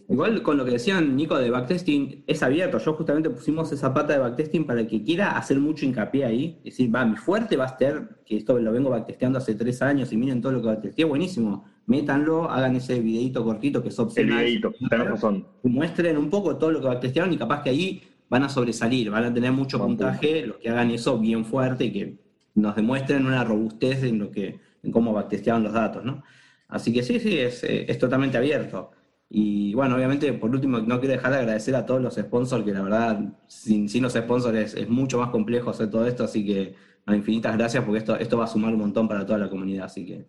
[0.09, 2.77] Igual con lo que decían Nico de backtesting, es abierto.
[2.79, 6.57] Yo justamente pusimos esa pata de backtesting para el que quiera hacer mucho hincapié ahí.
[6.59, 9.81] Es decir, va, mi fuerte va a ser, que esto lo vengo backtesteando hace tres
[9.81, 11.65] años y miren todo lo que backtesteé, buenísimo.
[11.85, 14.39] Métanlo, hagan ese videito cortito que es opcional.
[14.39, 15.47] El videito, razón.
[15.63, 19.25] Muestren un poco todo lo que backtestearon y capaz que ahí van a sobresalir, van
[19.25, 22.17] a tener mucho puntaje los que hagan eso bien fuerte y que
[22.55, 26.23] nos demuestren una robustez en lo que, en cómo backtestearon los datos, ¿no?
[26.67, 28.91] Así que sí, sí, es, eh, es totalmente abierto.
[29.35, 32.71] Y bueno, obviamente, por último, no quiero dejar de agradecer a todos los sponsors, que
[32.71, 36.75] la verdad, sin, sin los sponsors es, mucho más complejo hacer todo esto, así que
[37.07, 40.05] infinitas gracias, porque esto, esto va a sumar un montón para toda la comunidad, así
[40.05, 40.27] que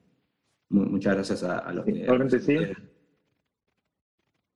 [0.70, 1.92] muchas gracias a, los que...
[2.06, 2.56] Realmente sí.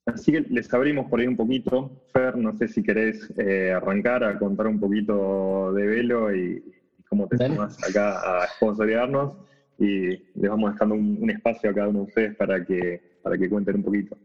[0.07, 1.91] Así que les abrimos por ahí un poquito.
[2.15, 6.65] Fer, no sé si querés eh, arrancar a contar un poquito de Velo y,
[7.07, 9.37] cómo te sumas acá a sponsorearnos
[9.79, 13.37] y les vamos dejando un, un espacio a cada uno de ustedes para que, para
[13.37, 14.17] que cuenten un poquito.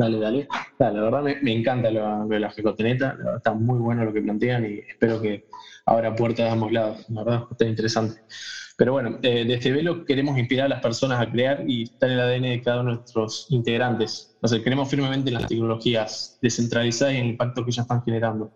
[0.00, 0.48] Dale, dale.
[0.78, 4.78] la verdad me, encanta lo, de la Jacotoneta, está muy bueno lo que plantean y
[4.78, 5.44] espero que
[5.84, 8.22] abra puertas de ambos lados, la verdad, está interesante.
[8.78, 12.18] Pero bueno, eh, desde Velo queremos inspirar a las personas a crear y estar en
[12.18, 14.34] el ADN de cada uno de nuestros integrantes.
[14.40, 18.54] O sea, creemos firmemente en las tecnologías descentralizadas y el impacto que ellas están generando.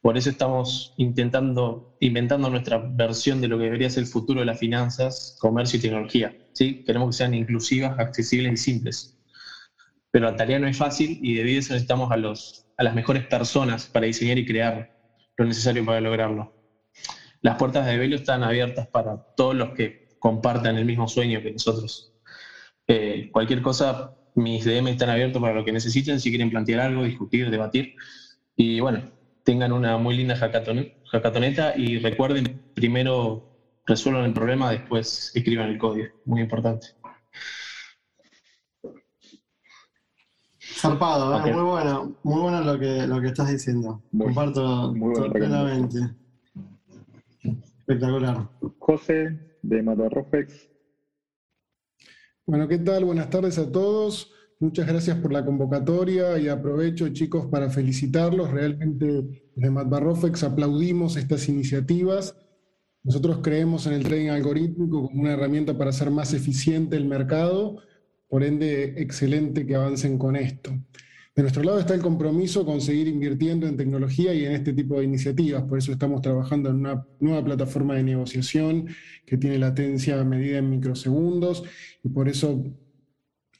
[0.00, 4.46] Por eso estamos intentando, inventando nuestra versión de lo que debería ser el futuro de
[4.46, 6.34] las finanzas, comercio y tecnología.
[6.54, 6.82] ¿sí?
[6.86, 9.18] Queremos que sean inclusivas, accesibles y simples.
[10.12, 12.94] Pero la tarea no es fácil y debido a eso necesitamos a, los, a las
[12.94, 14.96] mejores personas para diseñar y crear
[15.36, 16.62] lo necesario para lograrlo
[17.42, 21.50] las puertas de Velo están abiertas para todos los que compartan el mismo sueño que
[21.50, 22.14] nosotros.
[22.86, 27.02] Eh, cualquier cosa, mis DM están abiertos para lo que necesiten, si quieren plantear algo,
[27.02, 27.96] discutir, debatir.
[28.56, 29.10] Y bueno,
[29.42, 36.08] tengan una muy linda hackathoneta y recuerden, primero resuelvan el problema, después escriban el código.
[36.24, 36.88] Muy importante.
[40.74, 41.52] Zarpado, ¿eh?
[41.52, 44.02] muy bueno, muy bueno lo que, lo que estás diciendo.
[44.16, 45.98] Comparto totalmente.
[47.78, 48.48] Espectacular.
[48.78, 50.68] José, de Matarrofex.
[52.46, 53.04] Bueno, ¿qué tal?
[53.04, 54.32] Buenas tardes a todos.
[54.58, 58.50] Muchas gracias por la convocatoria y aprovecho, chicos, para felicitarlos.
[58.50, 62.36] Realmente desde Matbarrofex aplaudimos estas iniciativas.
[63.02, 67.78] Nosotros creemos en el trading algorítmico como una herramienta para hacer más eficiente el mercado,
[68.32, 70.70] por ende, excelente que avancen con esto.
[71.36, 74.98] De nuestro lado está el compromiso con seguir invirtiendo en tecnología y en este tipo
[74.98, 75.64] de iniciativas.
[75.64, 78.88] Por eso estamos trabajando en una nueva plataforma de negociación
[79.26, 81.64] que tiene latencia medida en microsegundos
[82.02, 82.64] y por eso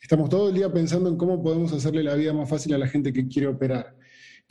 [0.00, 2.88] estamos todo el día pensando en cómo podemos hacerle la vida más fácil a la
[2.88, 3.94] gente que quiere operar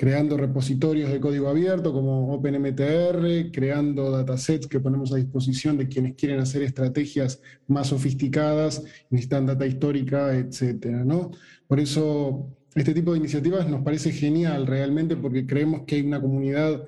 [0.01, 6.15] creando repositorios de código abierto como OpenMTR, creando datasets que ponemos a disposición de quienes
[6.15, 10.87] quieren hacer estrategias más sofisticadas, necesitan data histórica, etc.
[11.05, 11.29] ¿no?
[11.67, 16.19] Por eso este tipo de iniciativas nos parece genial realmente porque creemos que hay una
[16.19, 16.83] comunidad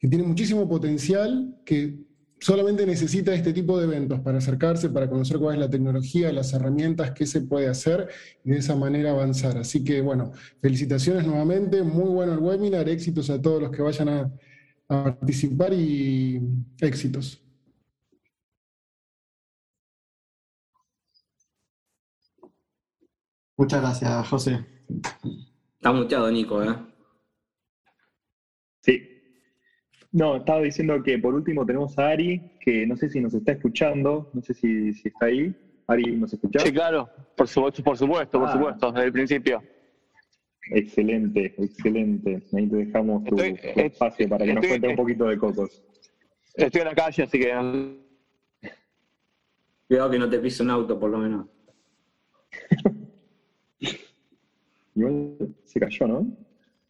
[0.00, 2.07] que tiene muchísimo potencial, que
[2.40, 6.52] solamente necesita este tipo de eventos para acercarse, para conocer cuál es la tecnología, las
[6.52, 8.08] herramientas, qué se puede hacer
[8.44, 9.58] y de esa manera avanzar.
[9.58, 14.08] Así que bueno, felicitaciones nuevamente, muy bueno el webinar, éxitos a todos los que vayan
[14.08, 14.32] a,
[14.88, 16.40] a participar y
[16.80, 17.42] éxitos.
[23.56, 24.64] Muchas gracias, José.
[25.76, 26.76] Está muteado, Nico, ¿eh?
[28.82, 29.17] Sí.
[30.10, 33.52] No, estaba diciendo que por último tenemos a Ari, que no sé si nos está
[33.52, 35.54] escuchando, no sé si, está ahí.
[35.86, 36.60] Ari, ¿nos escucha?
[36.60, 38.52] Sí, claro, por supuesto, por supuesto, por ah.
[38.52, 39.62] supuesto, desde el principio.
[40.70, 42.42] Excelente, excelente.
[42.52, 45.82] Ahí te dejamos tu, espacio para que nos cuentes un poquito de cocos.
[46.54, 47.98] Estoy en la calle, así que.
[49.86, 51.46] Cuidado que no te pise un auto, por lo menos.
[55.64, 56.26] se cayó, ¿no?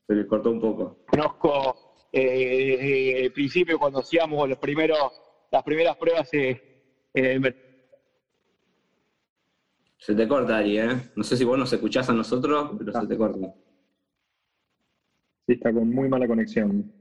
[0.06, 0.98] Se le cortó un poco.
[1.06, 4.98] Conozco eh, el principio cuando hacíamos los primeros,
[5.50, 6.60] las primeras pruebas eh,
[9.98, 11.10] Se te corta, Ari, ¿eh?
[11.16, 13.54] No sé si vos nos escuchás a nosotros, pero se te corta.
[15.46, 16.92] Sí, está con muy mala conexión.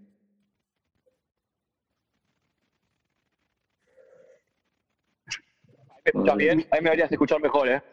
[6.03, 6.65] ¿Está bien?
[6.71, 7.83] Ahí me deberías escuchar mejor, ¿eh?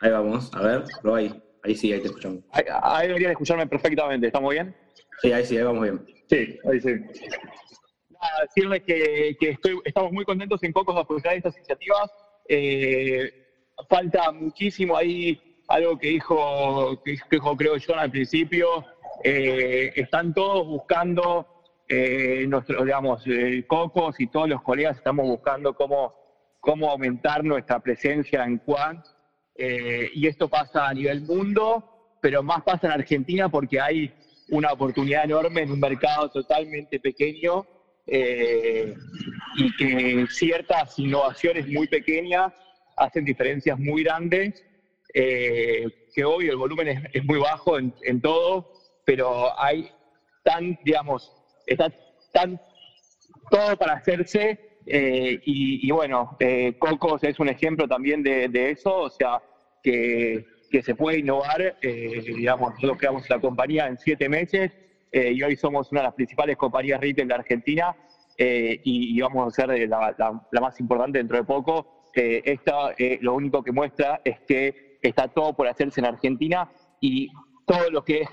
[0.00, 1.42] Ahí vamos, a ver, lo ahí.
[1.64, 2.44] Ahí sí, ahí te escuchamos.
[2.52, 4.74] Ahí, deberían escucharme perfectamente, ¿estamos bien?
[5.20, 6.06] Sí, ahí sí, ahí vamos bien.
[6.28, 6.90] Sí, ahí sí.
[8.10, 9.36] Nada, decirles que,
[9.84, 12.10] estamos muy contentos en Cocos de apoyar estas iniciativas.
[12.48, 13.30] Eh,
[13.88, 18.84] falta muchísimo ahí, algo que dijo, que, dijo creo yo al principio.
[19.24, 21.46] Eh, están todos buscando,
[21.88, 23.24] eh, nuestro, digamos,
[23.66, 26.14] Cocos y todos los colegas estamos buscando cómo,
[26.60, 29.04] cómo aumentar nuestra presencia en Quant
[29.60, 34.14] eh, y esto pasa a nivel mundo, pero más pasa en Argentina porque hay
[34.50, 37.66] una oportunidad enorme en un mercado totalmente pequeño
[38.06, 38.94] eh,
[39.56, 42.54] y que ciertas innovaciones muy pequeñas
[42.96, 44.64] hacen diferencias muy grandes,
[45.12, 48.72] eh, que hoy el volumen es, muy bajo en, todo,
[49.04, 49.90] pero hay
[50.42, 51.30] tan, digamos,
[51.66, 51.92] está
[52.32, 52.60] tan
[53.50, 56.36] todo para hacerse eh, y, bueno,
[56.78, 59.42] Cocos es un ejemplo también de, eso, o sea,
[59.82, 60.46] que,
[60.82, 61.76] se puede innovar.
[61.82, 64.72] Eh, digamos, nosotros creamos la compañía en siete meses
[65.10, 67.96] y hoy somos una de las principales compañías retail de Argentina
[68.36, 72.04] y, vamos a ser la, más importante dentro de poco.
[72.14, 77.30] esta lo único que muestra es que está todo por hacerse en Argentina y
[77.66, 78.28] todo lo que es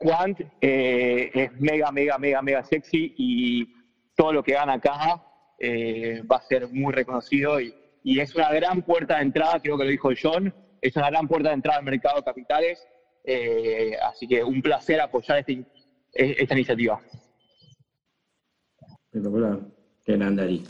[0.00, 3.68] Quant es mega, mega, mega, mega sexy y
[4.16, 5.22] todo lo que gana acá
[5.60, 9.84] eh, va a ser muy reconocido y, es una gran puerta de entrada, creo que
[9.84, 12.86] lo dijo John, es una gran puerta de entrada al mercado de capitales
[13.24, 15.62] Eh, así que un placer apoyar este,
[16.12, 16.98] esta iniciativa.
[19.04, 19.58] Espectacular.
[20.04, 20.64] Qué grande Ari.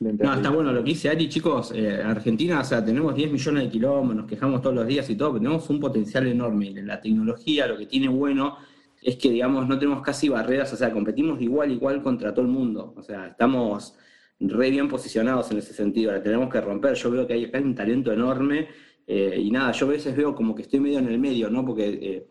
[0.00, 1.72] No, está bueno lo que dice Ari, chicos.
[1.76, 5.16] Eh, Argentina, o sea, tenemos 10 millones de kilómetros, nos quejamos todos los días y
[5.16, 6.72] todo, pero tenemos un potencial enorme.
[6.82, 8.56] La tecnología lo que tiene bueno
[9.00, 12.44] es que, digamos, no tenemos casi barreras, o sea, competimos igual a igual contra todo
[12.44, 12.94] el mundo.
[12.96, 13.96] O sea, estamos
[14.40, 16.94] re bien posicionados en ese sentido, la tenemos que romper.
[16.94, 18.68] Yo veo que hay acá un talento enorme
[19.06, 21.64] eh, y nada, yo a veces veo como que estoy medio en el medio, ¿no?
[21.64, 22.26] Porque eh,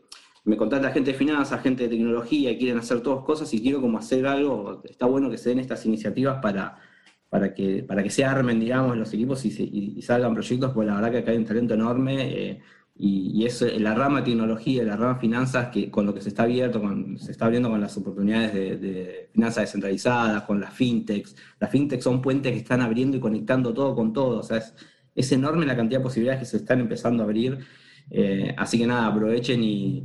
[0.45, 3.81] me contacta gente de finanzas, gente de tecnología, y quieren hacer todas cosas y quiero
[3.81, 6.79] como hacer algo, está bueno que se den estas iniciativas para,
[7.29, 11.11] para, que, para que se armen, digamos, los equipos y, salgan proyectos, porque la verdad
[11.11, 12.49] que acá hay un talento enorme.
[12.49, 12.59] Eh,
[13.03, 16.81] y, es la rama tecnología, la rama finanzas, que con lo que se está abierto,
[16.81, 21.35] con, se está abriendo con las oportunidades de, finanzas descentralizadas, con las fintechs.
[21.59, 24.39] Las fintechs son puentes que están abriendo y conectando todo con todo.
[24.39, 24.73] O sea, es,
[25.15, 27.59] es enorme la cantidad de posibilidades que se están empezando a abrir.
[28.09, 30.03] Eh, así que nada, aprovechen y,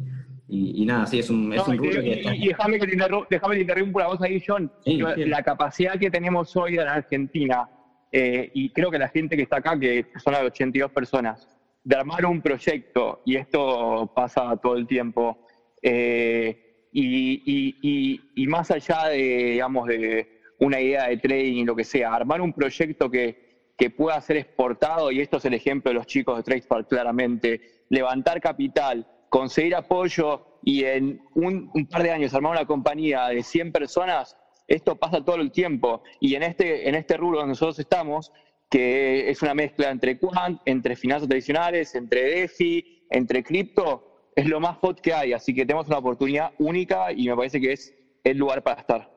[0.49, 4.23] y, nada, sí, es un, es un que Y, déjame que te interrumpa la voz
[4.23, 4.71] ahí, John.
[4.85, 7.69] la capacidad que tenemos hoy en Argentina,
[8.13, 11.49] eh, y creo que la gente que está acá, que son las 82 personas,
[11.83, 15.47] de armar un proyecto, y esto pasa todo el tiempo,
[15.83, 22.15] eh, y, más allá de, digamos, de una idea de trading y lo que sea,
[22.15, 23.46] armar un proyecto que,
[23.77, 27.61] que pueda ser exportado, y esto es el ejemplo de los chicos de TradeSpark claramente,
[27.91, 33.73] levantar capital, conseguir apoyo y en un, par de años armar una compañía de 100
[33.73, 36.03] personas, esto pasa todo el tiempo.
[36.21, 38.33] Y en este, en este rubro donde nosotros estamos,
[38.71, 44.59] que es una mezcla entre quant, entre finanzas tradicionales, entre DeFi, entre cripto, es lo
[44.59, 45.33] más hot que hay.
[45.33, 49.16] Así que tenemos una oportunidad única y me parece que es el lugar para estar.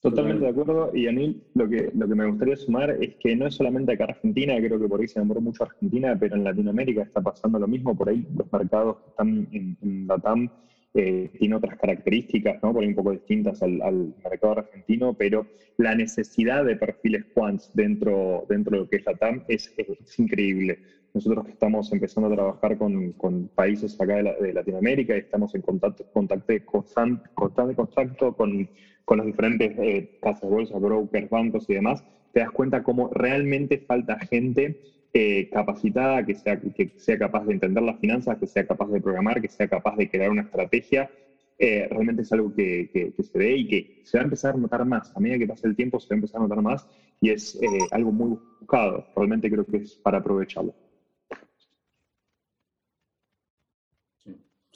[0.00, 0.90] Totalmente de acuerdo.
[0.94, 3.92] Y a mí lo que, lo que me gustaría sumar es que no es solamente
[3.92, 7.58] acá Argentina, creo que por ahí se enamoró mucho Argentina, pero en Latinoamérica está pasando
[7.58, 7.96] lo mismo.
[7.96, 10.50] Por ahí los mercados que están en, en la TAM
[10.98, 12.72] eh, tiene otras características, ¿no?
[12.72, 18.46] por ahí un poco distintas al, mercado argentino, pero la necesidad de perfiles quants dentro,
[18.48, 19.70] dentro de lo que es la TAM es,
[20.16, 20.78] increíble.
[21.16, 26.04] Nosotros que estamos empezando a trabajar con, países acá de, Latinoamérica y estamos en contacto,
[26.12, 28.68] contacto constante, constante contacto con,
[29.02, 33.08] con las diferentes eh, casas de bolsa, brokers, bancos y demás, te das cuenta cómo
[33.14, 34.78] realmente falta gente
[35.14, 39.00] eh, capacitada, que sea, que sea capaz de entender las finanzas, que sea capaz de
[39.00, 41.10] programar, que sea capaz de crear una estrategia,
[41.58, 44.84] eh, realmente es algo que, se ve y que se va a empezar a notar
[44.84, 45.16] más.
[45.16, 46.86] A medida que pasa el tiempo se va a empezar a notar más
[47.22, 49.06] y es eh, algo muy buscado.
[49.16, 50.74] Realmente creo que es para aprovecharlo.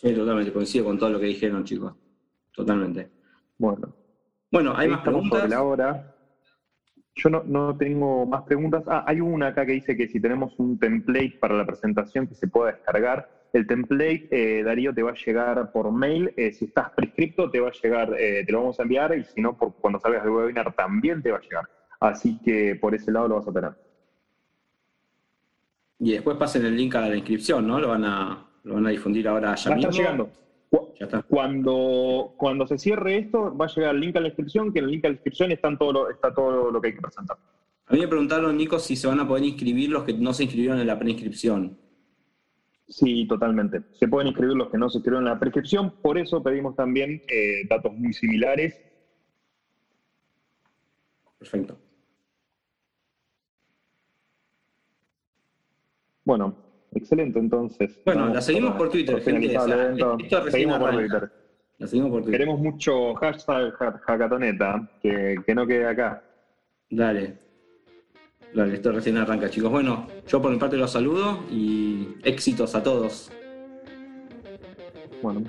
[0.01, 0.53] Sí, totalmente.
[0.53, 1.95] Coincido con todo lo que dijeron, chicos.
[2.55, 3.11] Totalmente.
[3.59, 3.95] Bueno.
[4.51, 5.53] Bueno, hay más preguntas.
[5.53, 6.17] Ahora.
[7.17, 8.83] Yo no, tengo más preguntas.
[8.87, 12.35] Ah, hay una acá que dice que si tenemos un template para la presentación que
[12.35, 13.29] se pueda descargar.
[13.53, 16.33] El template, eh, Darío, te va a llegar por mail.
[16.37, 19.25] Eh, si estás prescripto, te va a llegar, eh, te lo vamos a enviar y
[19.25, 21.69] si no, por, cuando salgas del webinar también te va a llegar.
[21.99, 23.73] Así que por ese lado lo vas a tener.
[25.99, 27.79] Y después pasen el link a la inscripción, ¿no?
[27.79, 30.31] Lo van a, lo van a difundir ahora ya va llegando.
[31.29, 34.85] Cuando, cuando se cierre esto, va a llegar el link a la inscripción, que en
[34.85, 37.39] el link a la inscripción está todo, está todo lo que hay que presentar.
[37.87, 40.45] A mí me preguntaron, Nico, si se van a poder inscribir los que no se
[40.45, 41.77] inscribieron en la preinscripción.
[42.87, 43.83] Sí, totalmente.
[43.93, 47.23] Se pueden inscribir los que no se inscribieron en la prescripción, por eso pedimos también
[47.29, 48.79] eh, datos muy similares.
[51.39, 51.79] Perfecto.
[56.25, 56.55] Bueno,
[56.93, 57.99] Excelente, entonces.
[58.05, 59.49] Bueno, la seguimos por Twitter, gente.
[60.51, 61.31] seguimos por Twitter.
[61.79, 62.41] La seguimos por Twitter.
[62.41, 63.73] Queremos mucho hashtag
[64.07, 66.23] hackatoneta, que, que no quede acá.
[66.91, 67.39] Dale.
[68.55, 69.71] Dale, esto recién arranca, chicos.
[69.71, 73.31] Bueno, yo por mi parte los saludo y éxitos a todos.
[75.23, 75.45] Bueno,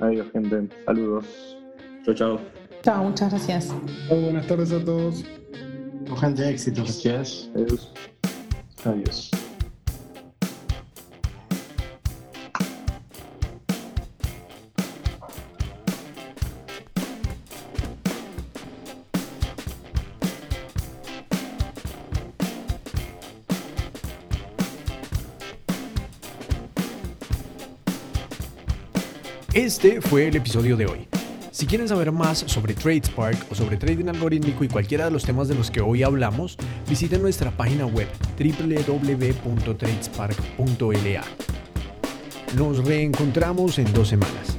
[0.00, 0.68] adiós, gente.
[0.84, 1.56] Saludos.
[2.04, 2.40] Chau, chau.
[2.82, 3.74] Chao, muchas gracias.
[4.08, 5.24] buenas tardes a todos.
[6.20, 7.02] Gente, éxitos.
[7.02, 7.50] Gracias.
[7.54, 7.92] Adiós.
[8.84, 9.35] Adiós.
[29.76, 31.06] Este fue el episodio de hoy.
[31.50, 35.48] Si quieren saber más sobre TradeSpark o sobre trading algorítmico y cualquiera de los temas
[35.48, 36.56] de los que hoy hablamos,
[36.88, 38.08] visiten nuestra página web
[38.38, 41.24] www.tradespark.la.
[42.56, 44.55] Nos reencontramos en dos semanas.